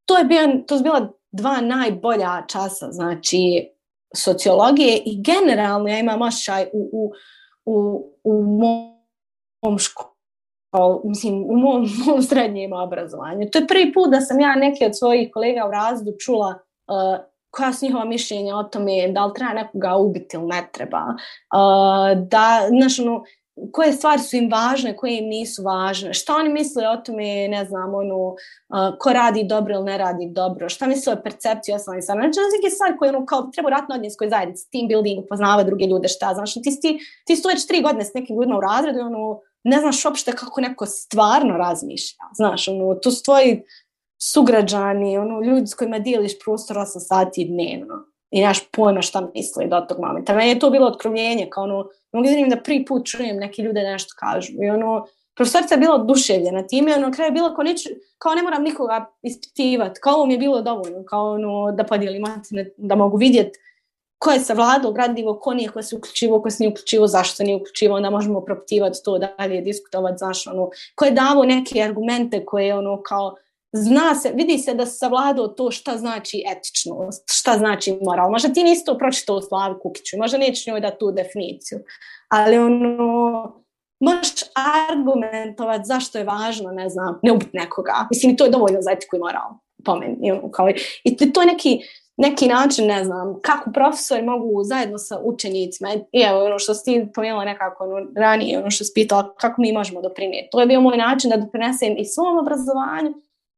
[0.04, 3.70] To, je bio, to je bila dva najbolja časa, znači
[4.16, 7.12] sociologije i generalno ja imam osjećaj u, u,
[7.64, 13.48] u, u mom školu, mislim, u mom, mom srednjem obrazovanju.
[13.52, 17.24] To je prvi put da sam ja neke od svojih kolega u razdu čula uh,
[17.50, 20.98] koja su njihova mišljenja o tome da li treba nekoga ubiti ili ne treba.
[21.08, 23.22] Uh, da, znaš, ono,
[23.72, 27.64] koje stvari su im važne, koje im nisu važne, šta oni misle o tome, ne
[27.64, 28.34] znam, ono,
[28.98, 32.20] ko radi dobro ili ne radi dobro, šta misle o percepciji osnovnih stvari.
[32.20, 35.84] Znači, neke stvari koje ono, kao, treba uraditi na odnjeskoj zajednici, team building, poznava druge
[35.84, 38.98] ljude, šta, znaš, ti, ti, ti stu već tri godine s nekim ljudima u razredu
[38.98, 43.62] i ono, ne znaš uopšte kako neko stvarno razmišlja, znaš, ono, to su tvoji
[44.22, 47.94] sugrađani, ono, ljudi s kojima dijeliš prostor 8 sati dnevno
[48.30, 50.34] i nemaš pojma šta misli do tog momenta.
[50.34, 51.84] Meni je to bilo otkrovljenje, kao ono,
[52.14, 55.94] mogu da da prvi put čujem neki ljude nešto kažu i ono, profesorica je bila
[55.94, 57.88] oduševljena time, ono, kraj je bilo kao, neću,
[58.18, 62.24] kao ne moram nikoga ispitivati, kao ovo mi je bilo dovoljno, kao ono, da podijelim
[62.76, 63.58] da mogu vidjeti
[64.24, 67.56] ko je savladao gradivo, ko nije, ko se uključivo, ko se nije uključivo, zašto nije
[67.56, 72.74] uključivo, onda možemo propitivati to dalje, diskutovati, znaš, ono, ko je davo neke argumente koje,
[72.74, 73.34] ono, kao,
[73.76, 78.30] zna se, vidi se da se savladao to šta znači etičnost, šta znači moral.
[78.30, 81.78] Možda ti nisi to pročitao Slavi Kukiću, možda nećeš njoj da tu definiciju,
[82.28, 83.64] ali ono,
[84.00, 84.32] možeš
[84.90, 88.06] argumentovati zašto je važno, ne znam, ne ubiti nekoga.
[88.10, 89.50] Mislim, to je dovoljno za etiku i moral,
[89.84, 90.32] po meni.
[90.32, 90.68] Ono, kao,
[91.04, 91.80] I to je neki,
[92.16, 97.06] neki način, ne znam, kako profesori mogu zajedno sa učenicima, i evo ono što si
[97.14, 100.48] pomijela nekako ono, ranije, ono što si pitala, kako mi možemo doprinijeti.
[100.52, 103.14] To je bio moj način da doprinesem i svom obrazovanju,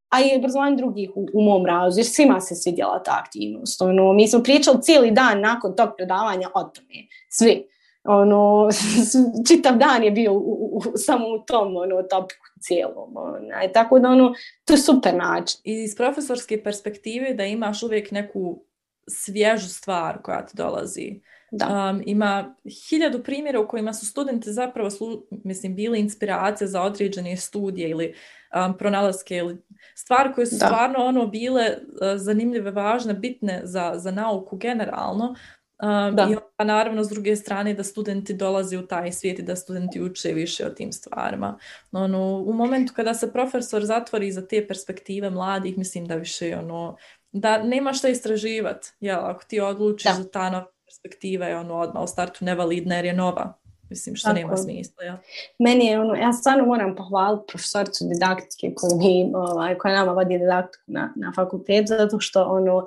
[0.09, 3.83] a i obrazovanje drugih u, u mom razu, jer svima se svidjela ta aktivnost.
[3.83, 7.69] Ono, mi smo pričali cijeli dan nakon tog predavanja o tome, svi.
[8.05, 8.69] Ono,
[9.49, 13.17] čitav dan je bio u, u, samo u tom ono, topiku cijelom.
[13.17, 14.35] Ono, tako da ono,
[14.65, 15.61] to je super način.
[15.65, 18.63] Iz profesorske perspektive da imaš uvijek neku
[19.09, 21.21] svježu stvar koja ti dolazi.
[21.51, 21.91] Da.
[21.91, 22.55] Um, ima
[22.89, 28.15] hiljadu primjera u kojima su studenti zapravo slu, mislim, bili inspiracija za određene studije ili
[28.55, 29.63] um, pronalaske ili
[29.95, 30.67] stvari koje su da.
[30.67, 35.35] stvarno ono bile uh, zanimljive, važne, bitne za, za nauku generalno.
[35.83, 39.57] Um, I onda naravno s druge strane da studenti dolaze u taj svijet i da
[39.57, 41.59] studenti uče više o tim stvarima.
[41.93, 46.97] Ono, u momentu kada se profesor zatvori za te perspektive mladih, mislim da više ono,
[47.33, 48.89] da nema šta istraživati.
[49.01, 50.23] Jel, ako ti odlučiš da.
[50.23, 53.59] za ta nova perspektiva je ono odmah u startu nevalidna jer je nova.
[53.91, 54.41] Mislim, što Tako.
[54.41, 55.05] nema smisla.
[55.05, 55.18] Ja.
[55.59, 60.39] Meni je ono, ja stvarno moram pohvaliti profesoricu didaktike koju mi, ovaj, koja nama vodi
[60.39, 62.87] didaktiku na, na fakultet, zato što ono,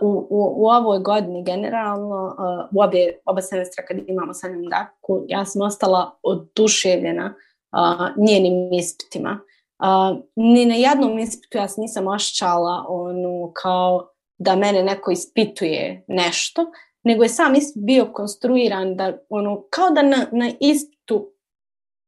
[0.00, 2.36] u, u, u ovoj godini generalno,
[2.72, 7.34] u obje, oba semestra kad imamo sa njom didaktiku, ja sam ostala oduševljena
[7.72, 9.40] uh, njenim ispitima.
[9.78, 16.04] Uh, ni na jednom ispitu ja se nisam ošćala ono, kao da mene neko ispituje
[16.08, 16.66] nešto,
[17.04, 21.32] nego je sam ispit bio konstruiran da, ono, kao da na, na ispitu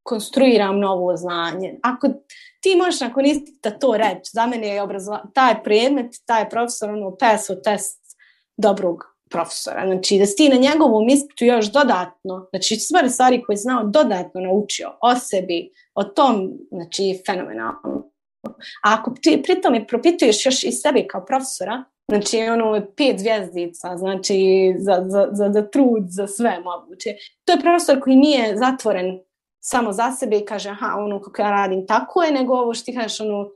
[0.03, 1.79] konstruiram novo znanje.
[1.83, 2.09] Ako
[2.61, 7.17] ti možeš nakon ispita to reći, za mene je obrazovanje, taj predmet, taj profesor, ono,
[7.17, 8.17] peso test
[8.57, 9.87] dobrog profesora.
[9.87, 14.41] Znači, da si na njegovom ispitu još dodatno, znači sve stvari koje je znao dodatno
[14.41, 18.11] naučio o sebi, o tom, znači, fenomenalno.
[18.83, 23.97] A ako ti pri tome propituješ još i sebi kao profesora, znači ono pet zvjezdica,
[23.97, 24.39] znači
[24.79, 27.11] za, za, za, za trud, za sve moguće.
[27.45, 29.21] To je profesor koji nije zatvoren
[29.61, 32.85] samo za sebe i kaže aha, ono kako ja radim tako je, nego ovo što
[32.85, 33.51] ti kažeš, ono,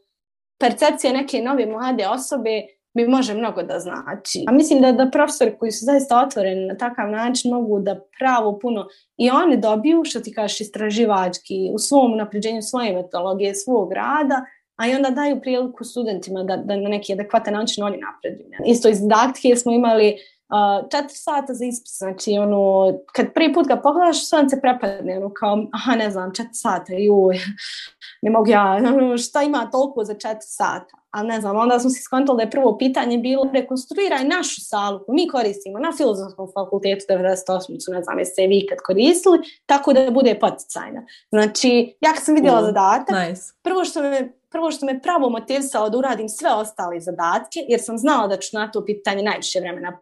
[0.59, 2.62] percepcija neke nove mlade osobe
[2.96, 4.44] mi može mnogo da znači.
[4.48, 8.59] A mislim da, da profesori koji su zaista otvoreni na takav način mogu da pravo
[8.59, 8.86] puno
[9.16, 14.44] i oni dobiju, što ti kažeš, istraživački u svom napređenju svoje metodologije, svog rada,
[14.77, 18.49] a i onda daju priliku studentima da, da na neki adekvatan način oni napreduju.
[18.66, 20.09] Isto iz didaktike smo imali
[20.49, 25.33] uh, četiri sata za ispis, znači ono, kad prvi put ga pogledaš, se prepadne, ono
[25.35, 27.39] kao, aha, ne znam, četiri sata, juj,
[28.22, 31.07] ne mogu ja, ono, šta ima toliko za četiri sata?
[31.16, 34.99] ali ne znam, onda smo se skontali da je prvo pitanje bilo rekonstruiraj našu salu
[34.99, 37.93] koju mi koristimo na filozofskom fakultetu 98.
[37.93, 41.07] ne znam jeste vi kad koristili, tako da bude poticajna.
[41.31, 43.43] Znači, ja kad sam vidjela mm, zadatak, nice.
[43.62, 47.98] prvo, što me, prvo što me pravo motivisalo da uradim sve ostale zadatke, jer sam
[47.98, 49.98] znala da ću na to pitanje najviše vremena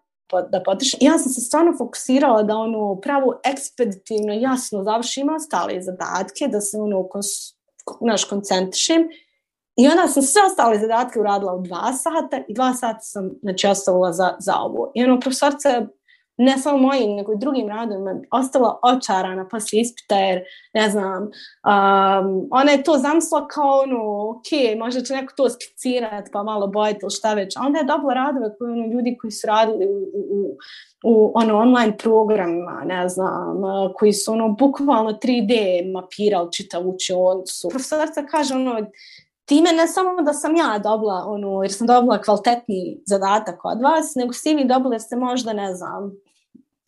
[0.51, 0.99] da potrošim.
[1.03, 6.79] Ja sam se stvarno fokusirala da ono pravo ekspeditivno, jasno završim ostale zadatke, da se
[6.79, 7.27] ono kons,
[8.01, 9.09] naš koncentrišem
[9.77, 13.67] i onda sam sve ostale zadatke uradila u dva sata i dva sata sam znači,
[13.67, 14.93] ostavila za, za ovo.
[14.95, 15.87] I ono, profesorca
[16.37, 20.43] ne samo mojim, nego i drugim radovima ostala očarana poslije ispita jer,
[20.75, 26.31] ne znam, um, ona je to zamislila kao ono, ok, možda će neko to skicirati
[26.33, 27.55] pa malo bojiti ili šta već.
[27.57, 30.57] Onda je dobila radove koje ono, ljudi koji su radili u, u,
[31.05, 33.63] u ono, online programima, ne znam,
[33.95, 37.69] koji su ono, bukvalno 3D mapirali čitavu učionicu.
[37.69, 38.87] Profesorca kaže ono,
[39.45, 44.15] time ne samo da sam ja dobila, ono, jer sam dobila kvalitetni zadatak od vas,
[44.17, 46.13] nego ste vi dobili ste možda, ne znam,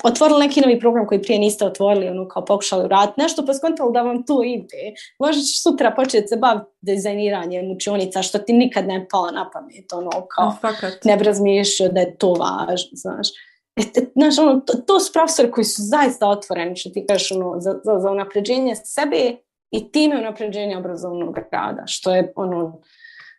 [0.04, 3.92] otvorili neki novi program koji prije niste otvorili, ono, kao pokušali uraditi nešto, pa skontali
[3.92, 4.94] da vam to ide.
[5.18, 9.92] Možda ćeš sutra početi se baviti dizajniranjem učionica, što ti nikad ne pala na pamet,
[9.92, 11.04] ono, kao, Fakat.
[11.04, 13.28] ne bi razmišljao da je to važno, znaš.
[13.76, 13.82] E,
[14.14, 17.80] znaš, ono, to, to su profesori koji su zaista otvoreni, što ti kažeš, ono, za,
[17.84, 19.36] za, za unapređenje sebe
[19.70, 22.80] i time unapređenje obrazovnog rada, što je ono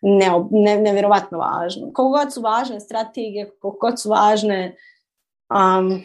[0.01, 1.91] ne, ne, nevjerovatno važno.
[1.93, 4.75] Koliko god su važne strategije, koliko god su važne
[5.49, 6.01] um,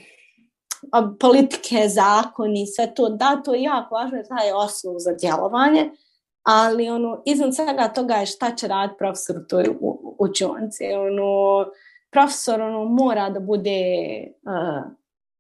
[1.21, 5.91] politike, zakoni, sve to, da, to je jako važno, jer je osnov za djelovanje,
[6.43, 9.65] ali ono, izvan svega toga je šta će raditi profesor u toj
[10.19, 10.85] učionci.
[10.85, 11.65] Ono,
[12.11, 13.81] profesor ono, mora da bude
[14.43, 14.93] uh,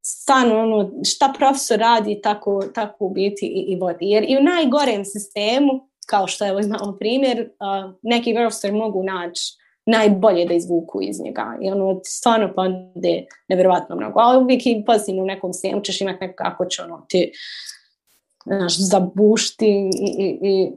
[0.04, 4.10] stvarno ono, šta profesor radi tako, tako biti i, i vodi.
[4.10, 9.61] Jer i u najgorem sistemu, kao što evo imamo primjer, uh, neki profesor mogu naći
[9.86, 11.58] najbolje da izvuku iz njega.
[11.60, 12.64] I ono, stvarno pa
[12.94, 14.20] je nevjerovatno mnogo.
[14.20, 17.32] Ali uvijek i pozitivno u nekom sistemu ćeš imati neko kako će ono ti
[18.46, 20.72] znaš, zabušti i, i, i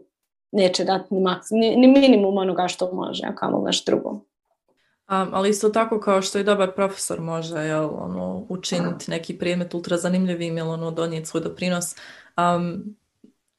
[0.52, 4.10] neće dati ni, maks, ni, ni minimum onoga što može, a kamo nešto drugo.
[4.10, 9.74] Um, ali isto tako kao što i dobar profesor može jel, ono, učiniti neki predmet
[9.74, 11.96] ultra zanimljivim ili ono, donijeti svoj doprinos.
[12.38, 12.96] Um,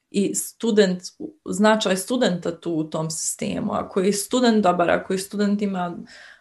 [0.09, 1.03] I student,
[1.45, 3.73] značaj studenta tu u tom sistemu.
[3.73, 5.97] Ako je student dobar, ako je student ima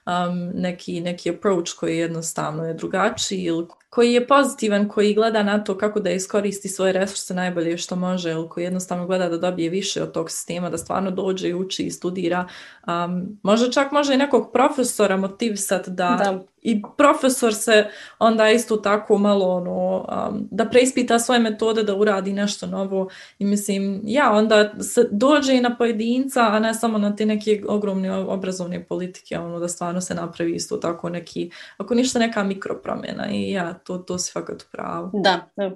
[0.06, 5.64] um, neki, neki approach koji jednostavno je drugačiji ili koji je pozitivan, koji gleda na
[5.64, 9.70] to kako da iskoristi svoje resurse najbolje što može ili koji jednostavno gleda da dobije
[9.70, 12.49] više od tog sistema, da stvarno dođe i uči i studira.
[12.87, 16.41] Um, možda čak može i nekog profesora motivisati da, da.
[16.62, 17.87] i profesor se
[18.18, 23.09] onda isto tako malo ono, um, da preispita svoje metode, da uradi nešto novo.
[23.39, 27.62] I mislim, ja, onda se dođe i na pojedinca, a ne samo na te neke
[27.68, 33.30] ogromne obrazovne politike, ono da stvarno se napravi isto tako neki, ako ništa neka mikropromjena
[33.30, 35.11] i ja, to, to si fakat u pravu.
[35.12, 35.70] Da, da.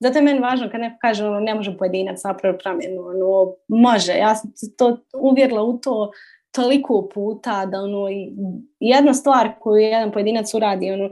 [0.00, 4.12] Zato je meni važno kad neko kaže ono, ne može pojedinac napraviti promjenu, ono, može,
[4.12, 6.10] ja sam to uvjerila u to
[6.50, 8.06] toliko puta da ono,
[8.80, 11.10] jedna stvar koju jedan pojedinac uradi, ono,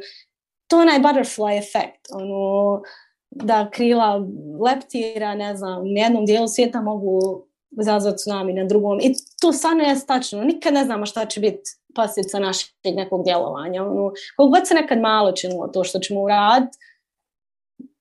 [0.66, 2.83] to onaj butterfly efekt, ono,
[3.31, 4.27] da krila
[4.61, 7.20] leptira, ne znam, na jednom dijelu svijeta mogu
[7.81, 10.45] izazvati цунами на другом и to stvarno е stačno.
[10.45, 13.83] Nikad ne znamo šta će biti posljedica našeg nekog djelovanja.
[13.83, 16.79] Ono, koliko god se nekad malo činilo to što ćemo uraditi,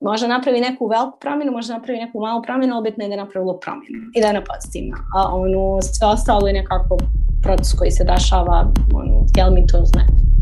[0.02, 3.24] може napravi neku veliku promjenu, može napravi neku malu promjenu, ali bitno je da je
[3.24, 4.98] napravilo promjenu i da je pozitivna.
[5.16, 6.98] A ono, sve ostalo je nekako
[7.44, 10.35] proces koji se dešava, ono, htjeli mi to znači.